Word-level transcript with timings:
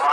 Hey 0.00 0.06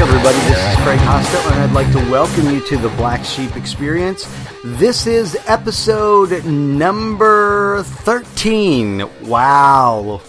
everybody, 0.00 0.36
this 0.40 0.58
is 0.58 0.76
Craig 0.84 0.98
Hostetler 0.98 1.52
and 1.52 1.62
I'd 1.62 1.72
like 1.72 1.90
to 1.92 2.10
welcome 2.10 2.50
you 2.50 2.60
to 2.66 2.76
the 2.76 2.90
Black 2.90 3.24
Sheep 3.24 3.56
Experience. 3.56 4.28
This 4.62 5.06
is 5.06 5.34
episode 5.46 6.44
number 6.44 7.82
13. 7.84 9.26
Wow. 9.26 10.20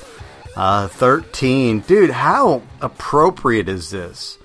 Uh, 0.56 0.88
13. 0.88 1.82
Dude, 1.82 2.10
how 2.10 2.62
appropriate 2.80 3.68
is 3.68 3.90
this? 3.90 4.38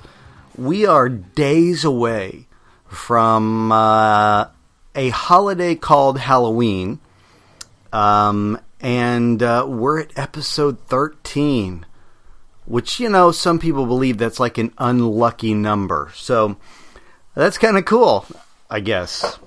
We 0.56 0.86
are 0.86 1.08
days 1.08 1.84
away 1.84 2.46
from 2.86 3.72
uh, 3.72 4.46
a 4.94 5.08
holiday 5.10 5.74
called 5.74 6.18
Halloween. 6.18 7.00
Um, 7.92 8.60
and 8.80 9.42
uh, 9.42 9.66
we're 9.68 10.00
at 10.00 10.18
episode 10.18 10.78
13 10.86 11.86
which 12.66 12.98
you 12.98 13.08
know 13.08 13.30
some 13.30 13.58
people 13.58 13.86
believe 13.86 14.18
that's 14.18 14.40
like 14.40 14.58
an 14.58 14.72
unlucky 14.78 15.54
number. 15.54 16.10
So 16.14 16.56
that's 17.34 17.58
kind 17.58 17.76
of 17.76 17.84
cool, 17.84 18.26
I 18.70 18.80
guess. 18.80 19.38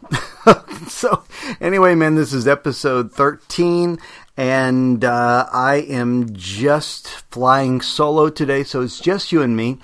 so 0.88 1.24
anyway, 1.60 1.96
man, 1.96 2.16
this 2.16 2.34
is 2.34 2.48
episode 2.48 3.12
13 3.12 3.98
and 4.36 5.04
uh, 5.04 5.48
I 5.52 5.78
am 5.78 6.34
just 6.34 7.08
flying 7.32 7.82
solo 7.82 8.30
today, 8.30 8.64
so 8.64 8.82
it's 8.82 9.00
just 9.00 9.32
you 9.32 9.42
and 9.42 9.58
me. 9.58 9.80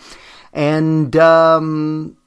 And 0.53 1.15
um, 1.17 2.17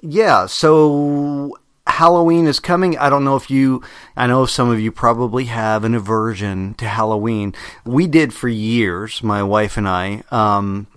yeah, 0.00 0.46
so 0.46 1.58
Halloween 1.86 2.46
is 2.46 2.60
coming. 2.60 2.98
I 2.98 3.08
don't 3.08 3.24
know 3.24 3.36
if 3.36 3.50
you, 3.50 3.82
I 4.16 4.26
know 4.26 4.44
some 4.44 4.70
of 4.70 4.80
you 4.80 4.92
probably 4.92 5.44
have 5.44 5.84
an 5.84 5.94
aversion 5.94 6.74
to 6.74 6.86
Halloween. 6.86 7.54
We 7.84 8.06
did 8.06 8.34
for 8.34 8.48
years, 8.48 9.22
my 9.22 9.42
wife 9.42 9.76
and 9.76 9.88
I. 9.88 10.24
Um, 10.30 10.88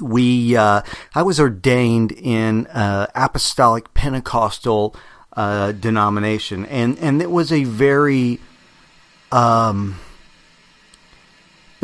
we, 0.00 0.56
uh, 0.56 0.82
I 1.14 1.22
was 1.22 1.40
ordained 1.40 2.12
in 2.12 2.66
uh, 2.68 3.08
apostolic 3.14 3.92
Pentecostal 3.94 4.94
uh, 5.36 5.72
denomination, 5.72 6.64
and 6.66 6.98
and 6.98 7.20
it 7.20 7.30
was 7.30 7.50
a 7.50 7.64
very, 7.64 8.38
um, 9.32 9.98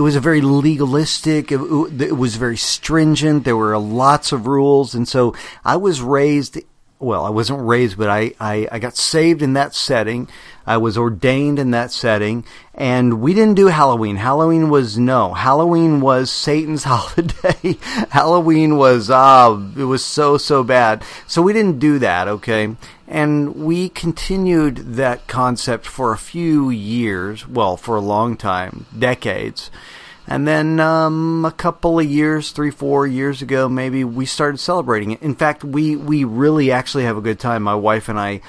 it 0.00 0.02
was 0.02 0.16
a 0.16 0.20
very 0.20 0.40
legalistic. 0.40 1.52
It, 1.52 1.60
it 2.00 2.16
was 2.16 2.36
very 2.36 2.56
stringent. 2.56 3.44
There 3.44 3.54
were 3.54 3.76
lots 3.76 4.32
of 4.32 4.46
rules, 4.46 4.94
and 4.94 5.06
so 5.06 5.34
I 5.62 5.76
was 5.76 6.00
raised 6.00 6.56
well, 6.98 7.24
I 7.24 7.30
wasn't 7.30 7.66
raised, 7.66 7.96
but 7.96 8.10
I, 8.10 8.32
I, 8.38 8.68
I, 8.70 8.78
got 8.78 8.94
saved 8.94 9.40
in 9.40 9.54
that 9.54 9.74
setting. 9.74 10.28
I 10.66 10.76
was 10.76 10.98
ordained 10.98 11.58
in 11.58 11.70
that 11.70 11.92
setting. 11.92 12.44
And 12.74 13.22
we 13.22 13.32
didn't 13.32 13.54
do 13.54 13.68
Halloween. 13.68 14.16
Halloween 14.16 14.68
was 14.68 14.98
no. 14.98 15.32
Halloween 15.32 16.02
was 16.02 16.30
Satan's 16.30 16.84
holiday. 16.86 17.78
Halloween 18.10 18.76
was, 18.76 19.08
ah, 19.10 19.54
uh, 19.54 19.80
it 19.80 19.84
was 19.84 20.04
so, 20.04 20.36
so 20.36 20.62
bad. 20.62 21.02
So 21.26 21.40
we 21.40 21.54
didn't 21.54 21.78
do 21.78 22.00
that, 22.00 22.28
okay? 22.28 22.76
And 23.10 23.56
we 23.56 23.88
continued 23.88 24.76
that 24.94 25.26
concept 25.26 25.84
for 25.84 26.12
a 26.12 26.16
few 26.16 26.70
years. 26.70 27.46
Well, 27.46 27.76
for 27.76 27.96
a 27.96 28.00
long 28.00 28.36
time. 28.36 28.86
Decades. 28.96 29.68
And 30.28 30.46
then 30.46 30.78
um, 30.78 31.44
a 31.44 31.50
couple 31.50 31.98
of 31.98 32.06
years, 32.06 32.52
three, 32.52 32.70
four 32.70 33.08
years 33.08 33.42
ago, 33.42 33.68
maybe 33.68 34.04
we 34.04 34.26
started 34.26 34.58
celebrating 34.58 35.10
it. 35.10 35.22
In 35.22 35.34
fact, 35.34 35.64
we 35.64 35.96
we 35.96 36.22
really 36.22 36.70
actually 36.70 37.02
have 37.02 37.16
a 37.16 37.20
good 37.20 37.40
time. 37.40 37.64
My 37.64 37.74
wife 37.74 38.08
and 38.08 38.18
I. 38.18 38.42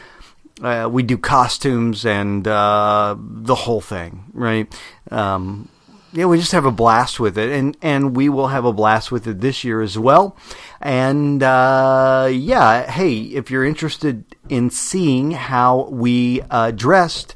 Uh, 0.62 0.88
we 0.88 1.02
do 1.02 1.18
costumes 1.18 2.06
and 2.06 2.48
uh, 2.48 3.16
the 3.18 3.56
whole 3.56 3.82
thing, 3.82 4.26
right? 4.32 4.72
Um, 5.10 5.70
yeah, 6.14 6.26
we 6.26 6.38
just 6.38 6.52
have 6.52 6.66
a 6.66 6.72
blast 6.72 7.20
with 7.20 7.36
it, 7.36 7.50
and 7.50 7.76
and 7.82 8.16
we 8.16 8.30
will 8.30 8.50
have 8.50 8.66
a 8.66 8.74
blast 8.74 9.12
with 9.12 9.26
it 9.26 9.42
this 9.42 9.64
year 9.64 9.82
as 9.82 9.98
well. 9.98 10.38
And 10.80 11.42
uh, 11.42 12.30
yeah, 12.32 12.92
hey, 12.92 13.22
if 13.22 13.50
you're 13.50 13.66
interested 13.66 14.31
in 14.50 14.70
seeing 14.70 15.32
how 15.32 15.88
we 15.90 16.42
uh, 16.50 16.72
dressed, 16.72 17.36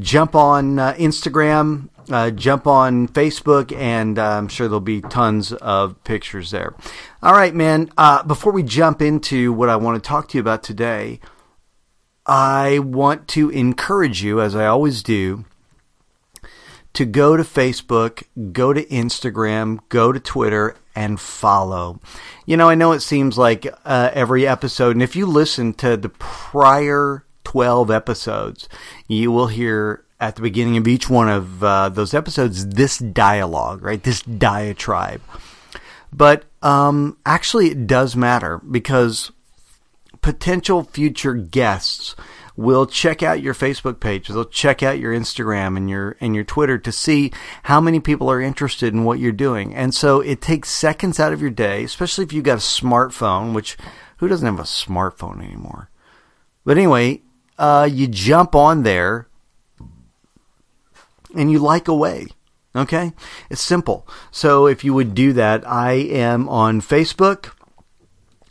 jump 0.00 0.34
on 0.34 0.78
uh, 0.78 0.94
Instagram 0.94 1.88
uh, 2.10 2.30
jump 2.30 2.66
on 2.66 3.08
Facebook, 3.08 3.74
and 3.76 4.18
uh, 4.18 4.36
I'm 4.36 4.48
sure 4.48 4.68
there'll 4.68 4.80
be 4.80 5.00
tons 5.00 5.52
of 5.52 6.02
pictures 6.04 6.50
there. 6.50 6.74
All 7.22 7.32
right, 7.32 7.54
man. 7.54 7.90
Uh, 7.96 8.22
before 8.22 8.52
we 8.52 8.62
jump 8.62 9.00
into 9.00 9.52
what 9.52 9.68
I 9.68 9.76
want 9.76 10.02
to 10.02 10.06
talk 10.06 10.28
to 10.28 10.38
you 10.38 10.40
about 10.40 10.62
today, 10.62 11.20
I 12.26 12.78
want 12.80 13.28
to 13.28 13.50
encourage 13.50 14.22
you, 14.22 14.40
as 14.40 14.54
I 14.54 14.66
always 14.66 15.02
do, 15.02 15.44
to 16.94 17.04
go 17.04 17.36
to 17.36 17.42
Facebook, 17.42 18.22
go 18.52 18.72
to 18.72 18.84
Instagram, 18.86 19.80
go 19.88 20.12
to 20.12 20.20
Twitter, 20.20 20.76
and 20.94 21.20
follow. 21.20 22.00
You 22.46 22.56
know, 22.56 22.68
I 22.68 22.74
know 22.74 22.92
it 22.92 23.00
seems 23.00 23.36
like 23.36 23.66
uh, 23.84 24.10
every 24.14 24.46
episode, 24.46 24.96
and 24.96 25.02
if 25.02 25.14
you 25.14 25.26
listen 25.26 25.74
to 25.74 25.96
the 25.96 26.08
prior 26.08 27.24
12 27.44 27.90
episodes, 27.90 28.68
you 29.08 29.30
will 29.30 29.48
hear 29.48 30.04
at 30.20 30.36
the 30.36 30.42
beginning 30.42 30.76
of 30.76 30.88
each 30.88 31.10
one 31.10 31.28
of 31.28 31.62
uh, 31.62 31.88
those 31.88 32.14
episodes 32.14 32.66
this 32.68 32.98
dialogue, 32.98 33.82
right? 33.82 34.02
This 34.02 34.22
diatribe. 34.22 35.20
But 36.12 36.44
um, 36.62 37.18
actually, 37.26 37.72
it 37.72 37.86
does 37.86 38.14
matter 38.14 38.58
because 38.58 39.32
potential 40.22 40.84
future 40.84 41.34
guests 41.34 42.14
will 42.56 42.86
check 42.86 43.22
out 43.22 43.42
your 43.42 43.54
Facebook 43.54 44.00
page. 44.00 44.28
They'll 44.28 44.44
check 44.44 44.82
out 44.82 44.98
your 44.98 45.12
Instagram 45.12 45.76
and 45.76 45.90
your 45.90 46.16
and 46.20 46.34
your 46.34 46.44
Twitter 46.44 46.78
to 46.78 46.92
see 46.92 47.32
how 47.64 47.80
many 47.80 48.00
people 48.00 48.30
are 48.30 48.40
interested 48.40 48.94
in 48.94 49.04
what 49.04 49.18
you're 49.18 49.32
doing. 49.32 49.74
And 49.74 49.94
so 49.94 50.20
it 50.20 50.40
takes 50.40 50.70
seconds 50.70 51.18
out 51.18 51.32
of 51.32 51.40
your 51.40 51.50
day, 51.50 51.84
especially 51.84 52.24
if 52.24 52.32
you've 52.32 52.44
got 52.44 52.58
a 52.58 52.60
smartphone, 52.60 53.54
which 53.54 53.76
who 54.18 54.28
doesn't 54.28 54.46
have 54.46 54.60
a 54.60 54.62
smartphone 54.62 55.44
anymore? 55.44 55.90
But 56.64 56.78
anyway, 56.78 57.22
uh, 57.58 57.88
you 57.90 58.06
jump 58.06 58.54
on 58.54 58.82
there 58.82 59.28
and 61.34 61.50
you 61.50 61.58
like 61.58 61.88
away. 61.88 62.28
Okay? 62.76 63.12
It's 63.50 63.60
simple. 63.60 64.06
So 64.30 64.66
if 64.66 64.84
you 64.84 64.94
would 64.94 65.14
do 65.14 65.32
that, 65.34 65.66
I 65.66 65.92
am 65.92 66.48
on 66.48 66.80
Facebook, 66.80 67.52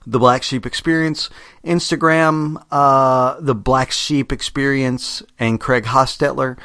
The 0.05 0.19
Black 0.19 0.43
Sheep 0.43 0.65
Experience, 0.65 1.29
Instagram, 1.63 2.63
uh, 2.71 3.39
The 3.39 3.55
Black 3.55 3.91
Sheep 3.91 4.31
Experience, 4.31 5.23
and 5.39 5.59
Craig 5.59 5.85
Hostetler, 5.85 6.57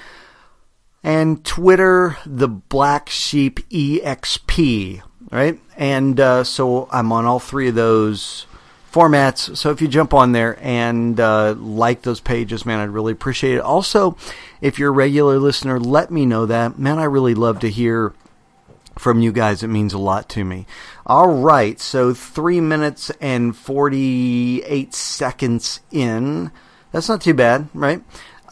and 1.03 1.45
Twitter, 1.45 2.17
The 2.27 2.49
Black 2.49 3.09
Sheep 3.09 3.61
EXP, 3.71 5.03
right? 5.31 5.61
And 5.77 6.19
uh, 6.19 6.45
so 6.45 6.89
I'm 6.91 7.13
on 7.13 7.25
all 7.25 7.39
three 7.39 7.69
of 7.69 7.75
those 7.75 8.47
formats. 8.93 9.57
So 9.57 9.71
if 9.71 9.81
you 9.81 9.89
jump 9.89 10.15
on 10.15 10.33
there 10.33 10.59
and 10.61 11.19
uh, 11.21 11.55
like 11.55 12.03
those 12.03 12.21
pages, 12.21 12.67
man, 12.67 12.81
I'd 12.81 12.91
really 12.91 13.13
appreciate 13.13 13.55
it. 13.55 13.61
Also, 13.61 14.17
if 14.61 14.79
you're 14.79 14.89
a 14.89 14.93
regular 14.93 15.39
listener, 15.39 15.79
let 15.79 16.11
me 16.11 16.27
know 16.27 16.47
that. 16.47 16.79
Man, 16.79 16.99
I 16.99 17.05
really 17.05 17.35
love 17.35 17.61
to 17.61 17.71
hear 17.71 18.13
from 18.99 19.21
you 19.21 19.33
guys. 19.33 19.63
It 19.63 19.69
means 19.69 19.93
a 19.93 19.99
lot 19.99 20.29
to 20.31 20.45
me. 20.45 20.67
All 21.09 21.29
right, 21.29 21.81
so 21.81 22.13
three 22.13 22.61
minutes 22.61 23.11
and 23.19 23.57
48 23.57 24.93
seconds 24.93 25.81
in. 25.91 26.51
That's 26.93 27.09
not 27.09 27.23
too 27.23 27.33
bad, 27.33 27.69
right? 27.73 28.03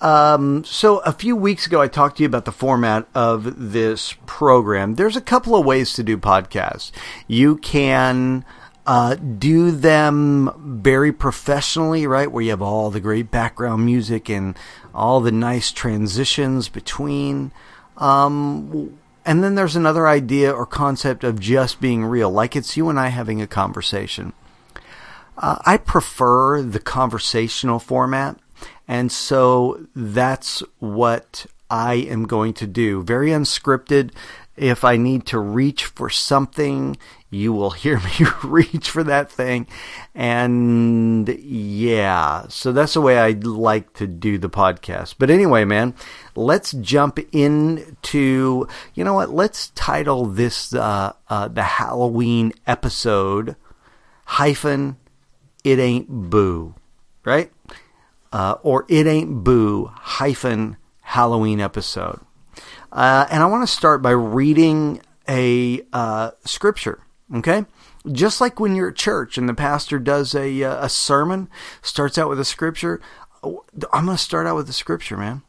Um, 0.01 0.65
so 0.65 1.01
a 1.01 1.13
few 1.13 1.37
weeks 1.37 1.67
ago, 1.67 1.83
I 1.83 1.89
talked 1.89 2.17
to 2.17 2.23
you 2.23 2.27
about 2.27 2.47
the 2.47 2.53
format 2.53 3.09
of 3.15 3.73
this 3.73 4.15
program. 4.25 4.95
There's 4.95 5.17
a 5.17 5.21
couple 5.21 5.55
of 5.55 5.67
ways 5.67 5.93
to 5.95 6.03
do 6.03 6.17
podcasts. 6.17 6.93
You 7.29 7.57
can 7.57 8.43
uh, 8.87 9.17
do 9.17 9.71
them 9.71 10.51
very 10.81 11.13
professionally, 11.13 12.07
right? 12.07 12.33
Where 12.33 12.43
you 12.43 12.51
have 12.51 12.63
all 12.63 12.91
the 12.91 13.01
great 13.01 13.31
background 13.31 13.85
music 13.85 14.31
and 14.31 14.57
all 14.95 15.21
the 15.21 15.31
nice 15.31 15.73
transitions 15.73 16.71
between. 16.71 17.53
Um, 17.99 18.99
and 19.27 19.43
then 19.43 19.57
there's 19.57 19.77
another 19.77 20.07
idea 20.07 20.53
or 20.53 20.65
concept 20.65 21.25
of 21.25 21.41
just 21.41 21.81
being 21.81 22.05
real, 22.05 22.31
like 22.31 22.55
it's 22.55 22.77
you 22.77 22.89
and 22.89 22.99
I 22.99 23.09
having 23.09 23.43
a 23.43 23.47
conversation. 23.49 24.33
Uh, 25.37 25.59
I 25.67 25.77
prefer 25.77 26.63
the 26.63 26.79
conversational 26.79 27.81
format, 27.81 28.39
and 28.87 29.11
so 29.11 29.87
that's 29.95 30.63
what 30.79 31.45
I 31.69 31.95
am 31.95 32.27
going 32.27 32.55
to 32.55 32.67
do. 32.69 33.03
Very 33.03 33.31
unscripted. 33.31 34.13
If 34.57 34.85
I 34.85 34.97
need 34.97 35.27
to 35.27 35.39
reach 35.41 35.85
for 35.85 36.09
something, 36.09 36.97
you 37.31 37.53
will 37.53 37.71
hear 37.71 37.99
me 38.21 38.27
reach 38.45 38.91
for 38.91 39.05
that 39.05 39.31
thing. 39.31 39.67
And 40.15 41.29
yeah, 41.29 42.47
so 42.49 42.73
that's 42.73 42.95
the 42.95 43.01
way 43.01 43.19
I 43.19 43.31
like 43.31 43.93
to 43.95 44.07
do 44.07 44.39
the 44.39 44.51
podcast. 44.51 45.17
But 45.19 45.31
anyway, 45.31 45.65
man, 45.65 45.95
let's 46.35 46.73
jump 46.73 47.19
into, 47.33 48.67
you 48.95 49.05
know 49.05 49.15
what? 49.15 49.31
Let's 49.31 49.71
title 49.71 50.27
this 50.27 50.75
uh, 50.75 51.13
uh, 51.29 51.49
the 51.49 51.63
Halloween 51.63 52.53
episode 52.67 53.57
hyphen 54.25 54.97
it 55.67 55.81
ain't 55.81 56.09
boo, 56.09 56.77
right? 57.25 57.51
Uh, 58.33 58.55
or 58.63 58.87
it 58.89 59.07
ain't 59.07 59.43
boo 59.43 59.91
hyphen 59.93 60.77
Halloween 61.01 61.61
episode. 61.61 62.21
Uh, 62.93 63.27
and 63.31 63.43
I 63.43 63.47
want 63.47 63.69
to 63.69 63.75
start 63.75 64.01
by 64.01 64.13
reading 64.13 65.01
a 65.29 65.83
uh, 65.93 66.31
scripture, 66.45 67.01
okay? 67.35 67.65
Just 68.11 68.41
like 68.41 68.61
when 68.61 68.77
you're 68.77 68.91
at 68.91 68.97
church 68.97 69.37
and 69.39 69.49
the 69.49 69.55
pastor 69.55 69.99
does 69.99 70.35
a, 70.35 70.63
uh, 70.63 70.85
a 70.85 70.89
sermon, 70.89 71.49
starts 71.83 72.19
out 72.19 72.29
with 72.29 72.41
a 72.41 72.45
scripture. 72.45 73.01
I'm 73.43 74.07
going 74.07 74.17
to 74.17 74.19
start 74.19 74.47
out 74.47 74.57
with 74.57 74.67
the 74.67 74.73
scripture, 74.73 75.17
man. 75.17 75.43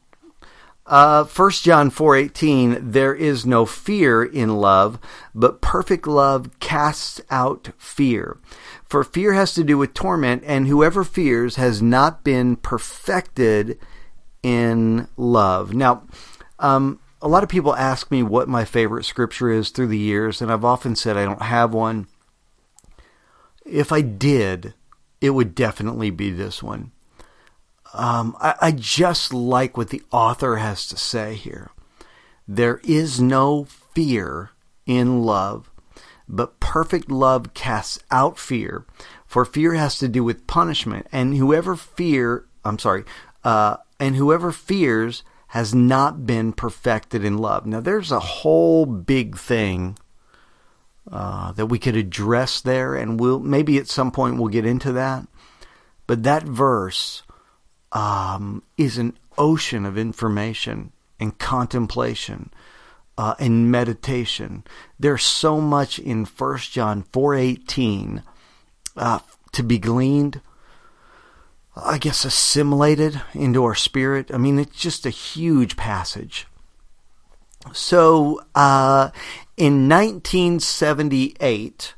Uh, 0.88 1.26
1 1.26 1.52
John 1.64 1.92
4:18 1.92 2.94
There 2.94 3.14
is 3.14 3.46
no 3.46 3.66
fear 3.66 4.24
in 4.24 4.56
love, 4.56 5.00
but 5.36 5.60
perfect 5.60 6.08
love 6.08 6.50
casts 6.62 7.20
out 7.30 7.72
fear. 7.78 8.38
For 8.86 9.04
fear 9.04 9.34
has 9.34 9.54
to 9.56 9.66
do 9.66 9.78
with 9.78 9.94
torment, 9.94 10.44
and 10.46 10.68
whoever 10.68 11.04
fears 11.04 11.58
has 11.58 11.82
not 11.82 12.24
been 12.24 12.56
perfected 12.56 13.78
in 14.42 15.10
love. 15.18 15.74
Now, 15.74 16.04
um, 16.58 17.02
a 17.22 17.28
lot 17.28 17.44
of 17.44 17.50
people 17.50 17.76
ask 17.76 18.12
me 18.12 18.22
what 18.24 18.48
my 18.48 18.66
favorite 18.66 19.06
scripture 19.06 19.50
is 19.50 19.70
through 19.70 19.88
the 19.88 19.98
years, 19.98 20.42
and 20.42 20.52
I've 20.52 20.66
often 20.66 20.96
said 20.96 21.18
I 21.18 21.26
don't 21.26 21.42
have 21.42 21.74
one. 21.74 22.08
If 23.66 23.92
I 23.92 24.02
did, 24.02 24.74
it 25.20 25.32
would 25.32 25.56
definitely 25.56 26.10
be 26.10 26.30
this 26.30 26.62
one. 26.62 26.92
Um, 27.94 28.36
I, 28.40 28.56
I 28.62 28.72
just 28.72 29.34
like 29.34 29.78
what 29.78 29.90
the 29.90 30.04
author 30.12 30.58
has 30.58 30.88
to 30.88 30.98
say 30.98 31.36
here. 31.36 31.72
There 32.48 32.80
is 32.84 33.20
no 33.20 33.66
fear 33.66 34.52
in 34.86 35.24
love, 35.24 35.72
but 36.30 36.60
perfect 36.60 37.10
love 37.10 37.54
casts 37.54 38.00
out 38.12 38.38
fear, 38.38 38.86
for 39.26 39.44
fear 39.44 39.74
has 39.74 39.98
to 40.00 40.08
do 40.08 40.24
with 40.24 40.48
punishment, 40.48 41.08
and 41.12 41.36
whoever 41.36 41.76
fear, 41.76 42.46
I'm 42.64 42.80
sorry, 42.80 43.04
uh, 43.44 43.78
and 44.00 44.16
whoever 44.16 44.52
fears 44.52 45.24
has 45.48 45.74
not 45.74 46.26
been 46.26 46.52
perfected 46.52 47.24
in 47.24 47.38
love. 47.38 47.66
Now, 47.66 47.80
there's 47.80 48.12
a 48.12 48.20
whole 48.20 48.86
big 48.86 49.38
thing 49.38 49.98
uh, 51.10 51.54
that 51.54 51.68
we 51.68 51.80
could 51.80 51.96
address 51.96 52.62
there, 52.62 52.96
and 52.96 53.20
we'll 53.20 53.40
maybe 53.40 53.78
at 53.78 53.88
some 53.88 54.12
point 54.12 54.38
we'll 54.38 54.48
get 54.48 54.66
into 54.66 54.92
that. 54.92 55.26
But 56.06 56.24
that 56.24 56.44
verse 56.44 57.24
um, 57.92 58.64
is 58.78 58.98
an 58.98 59.18
ocean 59.38 59.86
of 59.86 59.98
information 59.98 60.92
and 61.20 61.38
contemplation 61.38 62.52
uh, 63.18 63.36
and 63.40 63.72
meditation. 63.72 64.64
There's 65.00 65.24
so 65.24 65.62
much 65.62 65.98
in 65.98 66.26
First 66.26 66.72
John 66.72 67.04
four 67.14 67.36
eighteen 67.36 68.24
uh, 68.96 69.20
to 69.54 69.64
be 69.64 69.80
gleaned. 69.80 70.42
I 71.84 71.98
guess 71.98 72.26
assimilated 72.26 73.22
into 73.34 73.64
our 73.64 73.76
spirit. 73.76 74.32
I 74.34 74.38
mean, 74.38 74.60
it's 74.60 74.78
just 74.78 75.06
a 75.06 75.12
huge 75.12 75.78
passage. 75.78 76.48
So, 77.74 78.42
uh, 78.56 79.10
in 79.58 79.90
1978, 79.90 81.96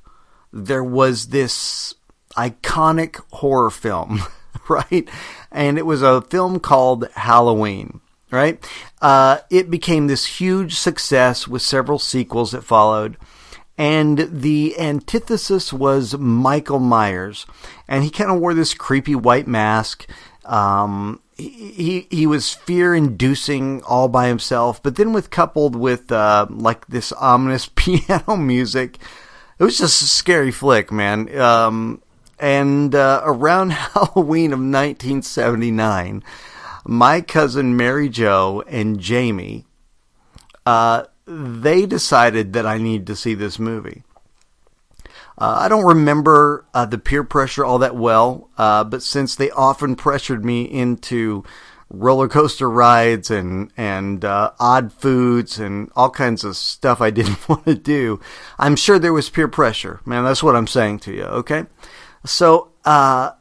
there 0.52 0.84
was 0.84 1.28
this 1.28 1.94
iconic 2.36 3.22
horror 3.32 3.70
film, 3.70 4.22
right? 4.70 5.08
And 5.52 5.78
it 5.78 5.86
was 5.86 6.02
a 6.02 6.22
film 6.22 6.60
called 6.60 7.08
Halloween, 7.16 8.02
right? 8.32 8.66
Uh, 9.02 9.40
it 9.50 9.70
became 9.70 10.08
this 10.08 10.40
huge 10.40 10.76
success 10.76 11.48
with 11.48 11.62
several 11.62 12.00
sequels 12.00 12.52
that 12.52 12.64
followed. 12.64 13.18
And 13.80 14.28
the 14.30 14.78
antithesis 14.78 15.72
was 15.72 16.18
Michael 16.18 16.80
Myers. 16.80 17.46
And 17.88 18.04
he 18.04 18.10
kind 18.10 18.30
of 18.30 18.40
wore 18.42 18.54
this 18.54 18.74
creepy 18.74 19.16
white 19.16 19.48
mask. 19.48 20.06
Um, 20.44 21.22
he 21.38 22.06
he 22.10 22.28
was 22.28 22.54
fear 22.54 22.94
inducing 22.94 23.82
all 23.84 24.10
by 24.10 24.28
himself, 24.28 24.84
but 24.84 24.98
then 24.98 25.14
with 25.14 25.30
coupled 25.30 25.78
with 25.78 26.12
uh, 26.12 26.48
like 26.50 26.88
this 26.88 27.14
ominous 27.14 27.70
piano 27.76 28.36
music, 28.36 28.98
it 29.58 29.64
was 29.64 29.78
just 29.78 30.02
a 30.02 30.06
scary 30.06 30.52
flick, 30.52 30.92
man. 30.92 31.34
Um, 31.40 32.02
and 32.38 32.94
uh, 32.94 33.22
around 33.24 33.70
Halloween 33.72 34.52
of 34.52 34.60
1979, 34.60 36.22
my 36.86 37.22
cousin 37.22 37.78
Mary 37.78 38.10
Jo 38.10 38.62
and 38.68 39.00
Jamie, 39.00 39.66
uh, 40.66 41.04
they 41.30 41.86
decided 41.86 42.54
that 42.54 42.66
I 42.66 42.80
need 42.80 43.06
to 43.08 43.16
see 43.16 43.36
this 43.36 43.60
movie. 43.60 44.04
Uh, 45.38 45.60
I 45.60 45.68
don't 45.70 45.86
remember 45.86 46.66
uh, 46.74 46.86
the 46.86 46.98
peer 46.98 47.24
pressure 47.24 47.64
all 47.64 47.80
that 47.80 47.96
well, 47.96 48.50
uh, 48.58 48.84
but 48.84 49.04
since 49.04 49.36
they 49.36 49.52
often 49.52 49.96
pressured 49.96 50.44
me 50.44 50.64
into 50.64 51.44
roller 51.92 52.28
coaster 52.28 52.70
rides 52.70 53.32
and 53.32 53.72
and 53.78 54.24
uh, 54.26 54.52
odd 54.60 54.92
foods 54.92 55.58
and 55.58 55.92
all 55.96 56.10
kinds 56.10 56.44
of 56.44 56.56
stuff 56.58 57.00
I 57.00 57.10
didn't 57.12 57.48
want 57.48 57.66
to 57.66 57.76
do, 57.76 58.20
I'm 58.58 58.76
sure 58.76 58.98
there 58.98 59.14
was 59.14 59.30
peer 59.30 59.48
pressure. 59.48 60.02
Man, 60.06 60.24
that's 60.24 60.44
what 60.44 60.56
I'm 60.56 60.68
saying 60.68 61.00
to 61.02 61.14
you. 61.14 61.24
Okay, 61.24 61.68
so 62.26 62.72
uh, 62.84 63.32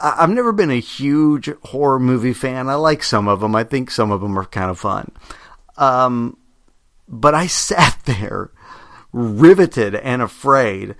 I've 0.00 0.30
never 0.30 0.52
been 0.52 0.70
a 0.70 0.78
huge 0.78 1.50
horror 1.64 1.98
movie 1.98 2.34
fan. 2.34 2.68
I 2.68 2.74
like 2.74 3.02
some 3.02 3.26
of 3.26 3.40
them. 3.40 3.56
I 3.56 3.64
think 3.64 3.90
some 3.90 4.12
of 4.12 4.20
them 4.20 4.38
are 4.38 4.44
kind 4.44 4.70
of 4.70 4.78
fun. 4.78 5.10
Um, 5.76 6.36
but 7.10 7.34
I 7.34 7.46
sat 7.48 7.98
there 8.04 8.50
riveted 9.12 9.96
and 9.96 10.22
afraid 10.22 10.94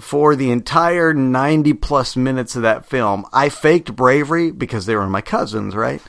for 0.00 0.36
the 0.36 0.50
entire 0.50 1.14
90 1.14 1.72
plus 1.74 2.16
minutes 2.16 2.56
of 2.56 2.62
that 2.62 2.84
film. 2.84 3.24
I 3.32 3.48
faked 3.48 3.96
bravery 3.96 4.50
because 4.50 4.86
they 4.86 4.96
were 4.96 5.06
my 5.06 5.22
cousins, 5.22 5.74
right? 5.74 6.02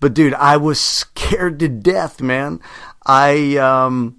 But 0.00 0.14
dude, 0.14 0.34
I 0.34 0.56
was 0.56 0.80
scared 0.80 1.58
to 1.60 1.68
death, 1.68 2.20
man. 2.20 2.60
I, 3.04 3.56
um, 3.56 4.16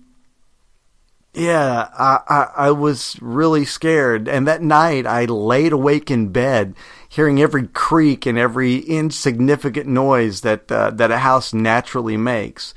yeah, 1.33 1.89
I, 1.97 2.19
I, 2.27 2.67
I 2.67 2.71
was 2.71 3.17
really 3.21 3.65
scared. 3.65 4.27
And 4.27 4.47
that 4.47 4.61
night 4.61 5.05
I 5.05 5.25
laid 5.25 5.71
awake 5.71 6.11
in 6.11 6.29
bed, 6.29 6.75
hearing 7.07 7.41
every 7.41 7.67
creak 7.67 8.25
and 8.25 8.37
every 8.37 8.77
insignificant 8.77 9.87
noise 9.87 10.41
that, 10.41 10.71
uh, 10.71 10.91
that 10.91 11.11
a 11.11 11.19
house 11.19 11.53
naturally 11.53 12.17
makes. 12.17 12.73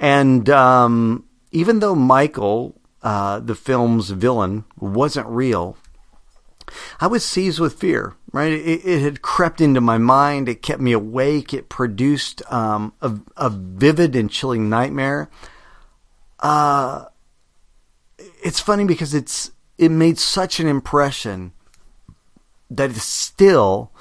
And, 0.00 0.48
um, 0.50 1.24
even 1.52 1.80
though 1.80 1.94
Michael 1.94 2.74
uh, 3.02 3.38
the 3.38 3.54
film's 3.54 4.10
villain 4.10 4.64
wasn't 4.80 5.28
real, 5.28 5.76
I 7.00 7.06
was 7.06 7.24
seized 7.24 7.60
with 7.60 7.78
fear, 7.78 8.16
right? 8.32 8.52
It, 8.52 8.84
it, 8.84 9.00
had 9.00 9.22
crept 9.22 9.60
into 9.60 9.80
my 9.80 9.96
mind. 9.96 10.48
It 10.48 10.60
kept 10.60 10.80
me 10.80 10.90
awake. 10.90 11.54
It 11.54 11.68
produced 11.68 12.42
um, 12.52 12.92
a, 13.00 13.14
a, 13.36 13.48
vivid 13.48 14.16
and 14.16 14.28
chilling 14.28 14.68
nightmare. 14.68 15.30
Uh, 16.40 17.04
it's 18.42 18.58
funny 18.58 18.84
because 18.84 19.14
it's 19.14 19.52
it 19.78 19.90
made 19.90 20.18
such 20.18 20.58
an 20.58 20.66
impression 20.66 21.52
that 22.68 22.90
it's 22.90 23.04
still 23.04 23.92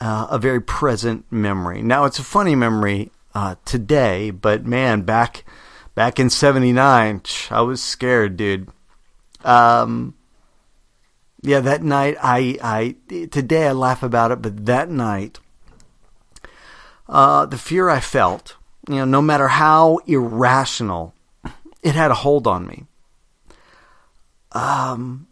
uh, 0.00 0.28
a 0.30 0.38
very 0.38 0.62
present 0.62 1.26
memory. 1.30 1.82
Now 1.82 2.06
it's 2.06 2.18
a 2.18 2.24
funny 2.24 2.54
memory 2.54 3.10
uh, 3.38 3.54
today, 3.64 4.32
but 4.32 4.66
man, 4.66 5.02
back 5.02 5.44
back 5.94 6.18
in 6.18 6.28
79, 6.28 7.22
I 7.50 7.60
was 7.60 7.80
scared, 7.80 8.36
dude. 8.36 8.68
Um, 9.44 10.14
yeah, 11.40 11.60
that 11.60 11.84
night, 11.84 12.16
I, 12.20 12.58
I, 12.60 13.26
today 13.30 13.68
I 13.68 13.72
laugh 13.72 14.02
about 14.02 14.32
it, 14.32 14.42
but 14.42 14.66
that 14.66 14.90
night, 14.90 15.38
uh, 17.08 17.46
the 17.46 17.58
fear 17.58 17.88
I 17.88 18.00
felt, 18.00 18.56
you 18.88 18.96
know, 18.96 19.04
no 19.04 19.22
matter 19.22 19.46
how 19.46 19.98
irrational, 19.98 21.14
it 21.80 21.94
had 21.94 22.10
a 22.10 22.14
hold 22.14 22.48
on 22.48 22.66
me. 22.66 22.86
Um, 24.50 25.28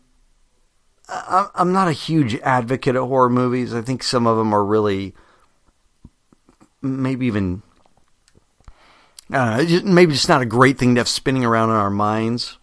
I'm 1.09 1.73
not 1.73 1.89
a 1.89 1.93
huge 1.93 2.37
advocate 2.37 2.95
of 2.95 3.09
horror 3.09 3.31
movies. 3.31 3.75
I 3.75 3.83
think 3.83 4.05
some 4.05 4.29
of 4.29 4.37
them 4.37 4.55
are 4.55 4.65
really, 4.65 5.13
maybe 6.81 7.27
even 7.27 7.63
uh, 9.33 9.65
maybe 9.85 10.15
it's 10.15 10.29
not 10.29 10.43
a 10.43 10.47
great 10.47 10.79
thing 10.79 10.95
to 10.95 11.01
have 11.01 11.09
spinning 11.09 11.45
around 11.45 11.71
in 11.71 11.77
our 11.77 11.91
minds. 11.91 12.59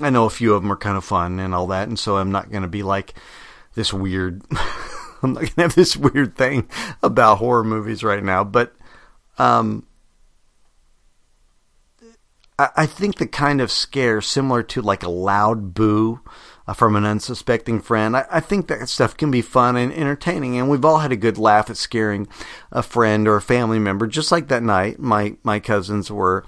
I 0.00 0.10
know 0.10 0.26
a 0.26 0.30
few 0.30 0.54
of 0.54 0.62
them 0.62 0.72
are 0.72 0.76
kind 0.76 0.96
of 0.96 1.04
fun 1.04 1.40
and 1.40 1.54
all 1.54 1.66
that, 1.68 1.88
and 1.88 1.98
so 1.98 2.16
I'm 2.16 2.30
not 2.30 2.50
going 2.50 2.62
to 2.62 2.68
be 2.68 2.82
like 2.82 3.14
this 3.74 3.92
weird. 3.92 4.42
I'm 5.22 5.32
not 5.32 5.40
going 5.40 5.48
to 5.48 5.62
have 5.62 5.74
this 5.74 5.96
weird 5.96 6.36
thing 6.36 6.68
about 7.02 7.38
horror 7.38 7.64
movies 7.64 8.04
right 8.04 8.22
now, 8.22 8.44
but 8.44 8.74
um, 9.38 9.84
I, 12.58 12.86
think 12.86 13.16
the 13.18 13.26
kind 13.26 13.60
of 13.60 13.70
scare 13.70 14.20
similar 14.20 14.64
to 14.64 14.82
like 14.82 15.04
a 15.04 15.08
loud 15.08 15.74
boo 15.74 16.20
uh, 16.66 16.72
from 16.72 16.96
an 16.96 17.04
unsuspecting 17.04 17.80
friend. 17.80 18.16
I, 18.16 18.26
I, 18.30 18.40
think 18.40 18.66
that 18.66 18.88
stuff 18.88 19.16
can 19.16 19.30
be 19.30 19.42
fun 19.42 19.76
and 19.76 19.92
entertaining, 19.92 20.58
and 20.58 20.68
we've 20.68 20.84
all 20.84 20.98
had 20.98 21.12
a 21.12 21.16
good 21.16 21.38
laugh 21.38 21.70
at 21.70 21.76
scaring 21.76 22.26
a 22.72 22.82
friend 22.82 23.28
or 23.28 23.36
a 23.36 23.42
family 23.42 23.78
member. 23.78 24.08
Just 24.08 24.32
like 24.32 24.48
that 24.48 24.64
night, 24.64 24.98
my 24.98 25.36
my 25.44 25.60
cousins 25.60 26.10
were, 26.10 26.44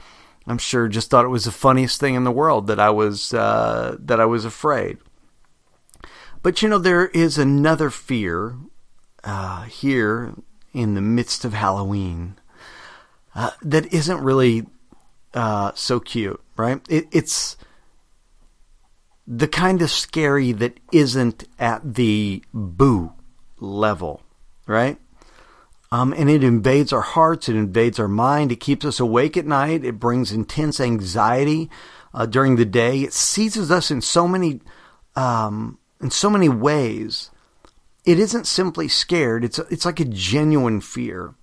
I'm 0.49 0.59
sure, 0.59 0.89
just 0.89 1.11
thought 1.11 1.25
it 1.25 1.29
was 1.29 1.45
the 1.45 1.53
funniest 1.53 2.01
thing 2.01 2.17
in 2.17 2.25
the 2.25 2.33
world 2.33 2.67
that 2.67 2.81
I 2.81 2.91
was 2.91 3.33
uh, 3.33 3.97
that 4.01 4.19
I 4.19 4.27
was 4.27 4.45
afraid. 4.45 4.99
But 6.43 6.61
you 6.61 6.69
know, 6.69 6.79
there 6.79 7.07
is 7.07 7.39
another 7.39 7.89
fear 7.89 8.57
uh, 9.23 9.63
here 9.63 10.35
in 10.73 10.95
the 10.95 11.01
midst 11.01 11.45
of 11.45 11.55
Halloween 11.55 12.37
uh, 13.35 13.51
that 13.63 13.93
isn't 13.93 14.21
really 14.21 14.67
uh, 15.35 15.73
so 15.75 16.01
cute, 16.01 16.41
right? 16.57 16.81
It, 16.89 17.07
it's 17.13 17.57
the 19.27 19.49
kind 19.49 19.81
of 19.83 19.91
scary 19.91 20.53
that 20.53 20.79
isn't 20.93 21.45
at 21.59 21.95
the 21.95 22.43
boo 22.53 23.13
level, 23.59 24.23
right? 24.67 24.99
Um, 25.93 26.13
and 26.17 26.31
it 26.31 26.45
invades 26.45 26.93
our 26.93 27.01
hearts, 27.01 27.49
it 27.49 27.57
invades 27.57 27.99
our 27.99 28.09
mind, 28.09 28.53
it 28.53 28.61
keeps 28.61 28.85
us 28.85 29.01
awake 29.01 29.37
at 29.37 29.47
night, 29.47 29.85
it 29.85 29.99
brings 29.99 30.31
intense 30.31 30.81
anxiety 30.81 31.69
uh, 32.15 32.27
during 32.27 32.57
the 32.57 32.65
day, 32.65 33.01
it 33.01 33.13
seizes 33.13 33.71
us 33.71 33.91
in 33.91 34.01
so 34.01 34.27
many 34.27 34.61
um, 35.17 35.79
in 36.01 36.11
so 36.11 36.31
many 36.31 36.49
ways. 36.49 37.31
It 38.05 38.19
isn't 38.19 38.47
simply 38.47 38.89
scared; 38.89 39.45
it's 39.45 39.59
it's 39.59 39.85
like 39.85 40.01
a 40.01 40.05
genuine 40.05 40.81
fear 40.81 41.35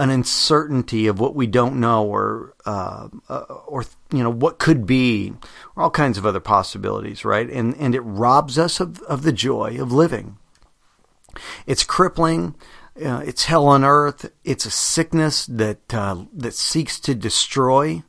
an 0.00 0.08
uncertainty 0.08 1.06
of 1.06 1.20
what 1.20 1.34
we 1.34 1.46
don't 1.46 1.78
know 1.78 2.06
or 2.06 2.54
uh, 2.64 3.08
uh, 3.28 3.44
or 3.66 3.84
you 4.10 4.22
know 4.22 4.30
what 4.30 4.58
could 4.58 4.86
be 4.86 5.34
or 5.76 5.82
all 5.82 5.90
kinds 5.90 6.16
of 6.16 6.24
other 6.24 6.40
possibilities 6.40 7.22
right? 7.22 7.50
And 7.50 7.76
and 7.76 7.94
it 7.94 8.00
robs 8.00 8.58
us 8.58 8.80
of, 8.80 9.02
of 9.02 9.22
the 9.22 9.32
joy 9.32 9.76
of 9.78 9.92
living. 9.92 10.38
It's 11.66 11.84
crippling. 11.84 12.54
Uh, 12.96 13.22
it's 13.26 13.44
hell 13.44 13.66
on 13.66 13.84
earth. 13.84 14.32
It's 14.42 14.64
a 14.64 14.70
sickness 14.70 15.44
that 15.44 15.92
uh, 15.92 16.24
that 16.32 16.54
seeks 16.54 16.98
to 17.00 17.14
destroy. 17.14 18.02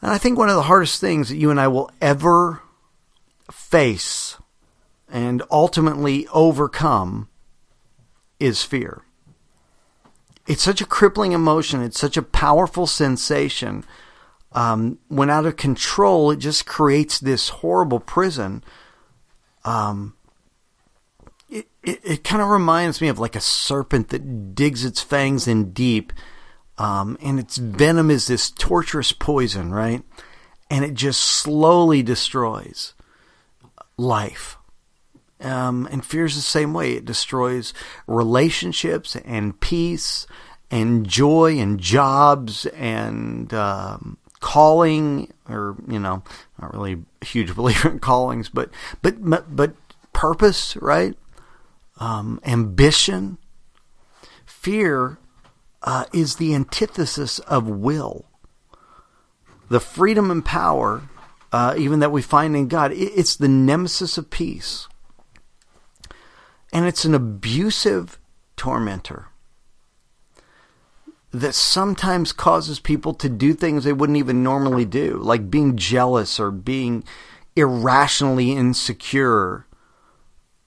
And 0.00 0.12
I 0.12 0.18
think 0.18 0.38
one 0.38 0.48
of 0.48 0.54
the 0.54 0.62
hardest 0.62 1.00
things 1.00 1.30
that 1.30 1.36
you 1.36 1.50
and 1.50 1.60
I 1.60 1.66
will 1.66 1.90
ever 2.00 2.62
face 3.50 4.36
and 5.08 5.42
ultimately 5.50 6.28
overcome 6.28 7.28
is 8.38 8.62
fear 8.62 9.02
it's 10.46 10.62
such 10.62 10.80
a 10.80 10.86
crippling 10.86 11.32
emotion. 11.32 11.82
It's 11.82 11.98
such 11.98 12.16
a 12.16 12.22
powerful 12.22 12.86
sensation. 12.86 13.84
Um, 14.52 14.98
when 15.08 15.28
out 15.28 15.46
of 15.46 15.56
control, 15.56 16.30
it 16.30 16.38
just 16.38 16.66
creates 16.66 17.18
this 17.18 17.48
horrible 17.48 18.00
prison. 18.00 18.64
Um, 19.64 20.14
it, 21.48 21.68
it, 21.82 22.00
it 22.04 22.24
kind 22.24 22.40
of 22.40 22.48
reminds 22.48 23.00
me 23.00 23.08
of 23.08 23.18
like 23.18 23.36
a 23.36 23.40
serpent 23.40 24.08
that 24.08 24.54
digs 24.54 24.84
its 24.84 25.02
fangs 25.02 25.46
in 25.48 25.72
deep, 25.72 26.12
um, 26.78 27.18
and 27.20 27.38
its 27.38 27.56
venom 27.56 28.10
is 28.10 28.26
this 28.26 28.50
torturous 28.50 29.12
poison, 29.12 29.72
right? 29.72 30.02
And 30.70 30.84
it 30.84 30.94
just 30.94 31.20
slowly 31.20 32.02
destroys 32.02 32.94
life. 33.96 34.56
Um, 35.40 35.86
and 35.90 36.04
fear 36.04 36.24
is 36.24 36.34
the 36.34 36.40
same 36.40 36.72
way. 36.72 36.92
It 36.92 37.04
destroys 37.04 37.74
relationships 38.06 39.16
and 39.16 39.58
peace 39.60 40.26
and 40.70 41.06
joy 41.06 41.58
and 41.58 41.78
jobs 41.78 42.66
and 42.66 43.52
um, 43.52 44.18
calling, 44.40 45.32
or 45.48 45.76
you 45.86 45.98
know, 45.98 46.22
not 46.60 46.72
really 46.72 47.04
a 47.20 47.24
huge 47.24 47.54
believer 47.56 47.90
in 47.90 47.98
callings, 47.98 48.48
but 48.48 48.70
but 49.02 49.54
but 49.54 49.74
purpose, 50.12 50.76
right? 50.76 51.14
Um, 51.98 52.40
ambition. 52.44 53.38
Fear 54.44 55.18
uh, 55.82 56.06
is 56.12 56.36
the 56.36 56.54
antithesis 56.54 57.38
of 57.40 57.68
will. 57.68 58.24
The 59.68 59.80
freedom 59.80 60.30
and 60.30 60.44
power, 60.44 61.02
uh, 61.52 61.74
even 61.78 62.00
that 62.00 62.10
we 62.10 62.22
find 62.22 62.56
in 62.56 62.68
God, 62.68 62.92
it's 62.92 63.36
the 63.36 63.48
nemesis 63.48 64.18
of 64.18 64.30
peace 64.30 64.88
and 66.76 66.84
it's 66.84 67.06
an 67.06 67.14
abusive 67.14 68.18
tormentor 68.54 69.28
that 71.32 71.54
sometimes 71.54 72.32
causes 72.32 72.80
people 72.80 73.14
to 73.14 73.30
do 73.30 73.54
things 73.54 73.82
they 73.82 73.94
wouldn't 73.94 74.18
even 74.18 74.42
normally 74.42 74.84
do, 74.84 75.16
like 75.16 75.50
being 75.50 75.78
jealous 75.78 76.38
or 76.38 76.50
being 76.50 77.02
irrationally 77.56 78.52
insecure. 78.52 79.64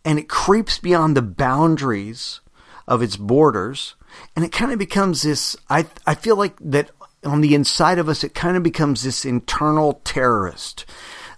And 0.03 0.17
it 0.17 0.27
creeps 0.27 0.79
beyond 0.79 1.15
the 1.15 1.21
boundaries 1.21 2.39
of 2.87 3.03
its 3.03 3.15
borders. 3.15 3.93
And 4.35 4.43
it 4.43 4.51
kind 4.51 4.71
of 4.71 4.79
becomes 4.79 5.21
this 5.21 5.55
I, 5.69 5.85
I 6.07 6.15
feel 6.15 6.37
like 6.37 6.57
that 6.59 6.89
on 7.23 7.41
the 7.41 7.53
inside 7.53 7.99
of 7.99 8.09
us, 8.09 8.23
it 8.23 8.33
kind 8.33 8.57
of 8.57 8.63
becomes 8.63 9.03
this 9.03 9.25
internal 9.25 10.01
terrorist 10.03 10.87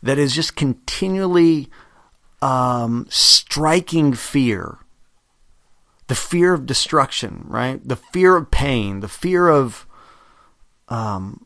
that 0.01 0.17
is 0.17 0.33
just 0.33 0.55
continually 0.55 1.69
um, 2.41 3.05
striking 3.09 4.13
fear 4.13 4.79
the 6.11 6.15
fear 6.15 6.53
of 6.53 6.65
destruction, 6.65 7.45
right? 7.47 7.79
The 7.87 7.95
fear 7.95 8.35
of 8.35 8.51
pain, 8.51 8.99
the 8.99 9.07
fear 9.07 9.47
of 9.47 9.87
um, 10.89 11.45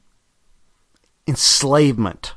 enslavement. 1.28 2.34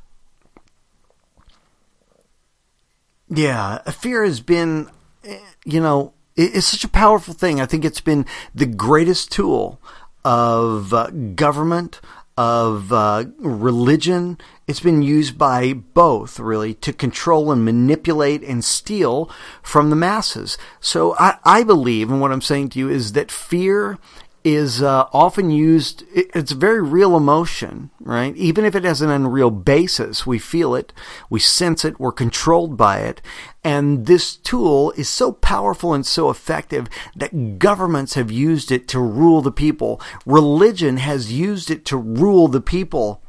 Yeah, 3.30 3.78
fear 3.92 4.26
has 4.26 4.40
been, 4.40 4.90
eh, 5.24 5.38
you 5.64 5.80
know, 5.80 6.12
it's 6.36 6.66
such 6.66 6.84
a 6.84 6.88
powerful 6.88 7.32
thing. 7.32 7.62
I 7.62 7.66
think 7.66 7.82
it's 7.82 8.02
been 8.02 8.26
the 8.54 8.66
greatest 8.66 9.32
tool 9.32 9.80
of 10.22 10.92
uh, 10.92 11.08
government, 11.34 11.98
of 12.38 12.92
uh, 12.92 13.24
religion. 13.38 14.38
It's 14.68 14.78
been 14.78 15.02
used 15.02 15.36
by 15.36 15.72
both, 15.72 16.38
really, 16.38 16.72
to 16.74 16.92
control 16.92 17.50
and 17.50 17.64
manipulate 17.64 18.44
and 18.44 18.64
steal 18.64 19.28
from 19.60 19.90
the 19.90 19.96
masses. 19.96 20.56
So 20.78 21.16
I, 21.18 21.38
I 21.42 21.64
believe, 21.64 22.12
and 22.12 22.20
what 22.20 22.30
I'm 22.30 22.40
saying 22.40 22.68
to 22.70 22.78
you 22.78 22.88
is 22.88 23.12
that 23.14 23.32
fear 23.32 23.98
is 24.44 24.82
uh, 24.82 25.06
often 25.12 25.50
used, 25.50 26.04
it's 26.12 26.52
a 26.52 26.56
very 26.56 26.80
real 26.80 27.16
emotion, 27.16 27.90
right? 28.00 28.34
Even 28.36 28.64
if 28.64 28.74
it 28.74 28.84
has 28.84 29.00
an 29.02 29.10
unreal 29.10 29.50
basis, 29.50 30.26
we 30.26 30.38
feel 30.38 30.74
it, 30.74 30.92
we 31.28 31.40
sense 31.40 31.84
it, 31.84 31.98
we're 31.98 32.12
controlled 32.12 32.76
by 32.76 33.00
it. 33.00 33.20
And 33.64 34.06
this 34.06 34.36
tool 34.36 34.92
is 34.92 35.08
so 35.08 35.32
powerful 35.32 35.92
and 35.92 36.06
so 36.06 36.30
effective 36.30 36.88
that 37.16 37.58
governments 37.58 38.14
have 38.14 38.30
used 38.30 38.70
it 38.70 38.86
to 38.88 39.00
rule 39.00 39.42
the 39.42 39.52
people. 39.52 40.00
Religion 40.24 40.98
has 40.98 41.32
used 41.32 41.70
it 41.70 41.84
to 41.86 41.96
rule 41.96 42.48
the 42.48 42.60
people. 42.60 43.22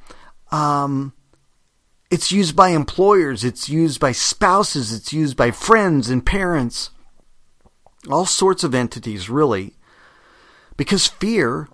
Um, 0.52 1.14
it's 2.12 2.32
used 2.32 2.56
by 2.56 2.70
employers, 2.70 3.44
it's 3.44 3.68
used 3.68 4.00
by 4.00 4.12
spouses, 4.12 4.94
it's 4.94 5.12
used 5.12 5.36
by 5.36 5.52
friends 5.52 6.10
and 6.10 6.26
parents. 6.26 6.92
All 8.10 8.26
sorts 8.26 8.64
of 8.64 8.74
entities, 8.74 9.30
really 9.30 9.76
because 10.80 11.08
fear 11.08 11.68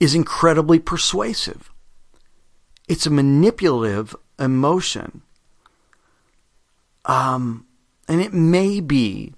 is 0.00 0.16
incredibly 0.16 0.80
persuasive. 0.80 1.70
It's 2.88 3.06
a 3.06 3.10
manipulative 3.10 4.16
emotion. 4.36 5.22
Um, 7.04 7.66
and 8.08 8.20
it 8.20 8.34
may 8.34 8.80
be 8.80 9.32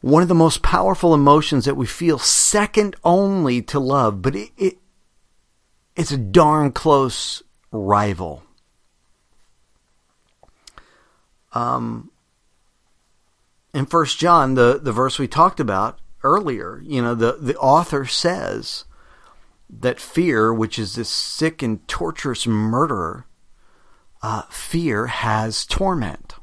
one 0.00 0.22
of 0.22 0.28
the 0.28 0.34
most 0.34 0.60
powerful 0.60 1.14
emotions 1.14 1.66
that 1.66 1.76
we 1.76 1.86
feel, 1.86 2.18
second 2.18 2.96
only 3.04 3.62
to 3.62 3.78
love, 3.78 4.20
but 4.20 4.34
it, 4.34 4.50
it 4.56 4.78
it's 5.94 6.10
a 6.10 6.18
darn 6.18 6.72
close 6.72 7.44
rival. 7.70 8.42
Um, 11.52 12.10
in 13.72 13.86
First 13.86 14.18
John, 14.18 14.54
the, 14.54 14.80
the 14.82 14.90
verse 14.90 15.20
we 15.20 15.28
talked 15.28 15.60
about, 15.60 16.00
earlier. 16.22 16.82
You 16.84 17.02
know, 17.02 17.14
the, 17.14 17.38
the 17.40 17.56
author 17.56 18.04
says 18.04 18.84
that 19.70 20.00
fear, 20.00 20.52
which 20.52 20.78
is 20.78 20.94
this 20.94 21.08
sick 21.08 21.62
and 21.62 21.86
torturous 21.88 22.46
murderer, 22.46 23.26
uh, 24.22 24.42
fear 24.50 25.06
has 25.06 25.66
torment. 25.66 26.34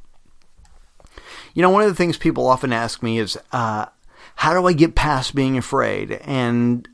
You 1.54 1.62
know, 1.62 1.70
one 1.70 1.84
of 1.84 1.90
the 1.90 1.96
things 1.96 2.18
people 2.18 2.48
often 2.48 2.74
ask 2.74 3.02
me 3.02 3.18
is, 3.18 3.38
uh, 3.52 3.86
how 4.36 4.54
do 4.54 4.68
I 4.68 4.74
get 4.74 4.96
past 4.96 5.36
being 5.36 5.58
afraid? 5.58 6.12
And 6.12 6.88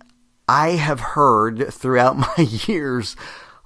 I 0.47 0.71
have 0.71 0.99
heard 0.99 1.73
throughout 1.73 2.17
my 2.37 2.43
years, 2.67 3.15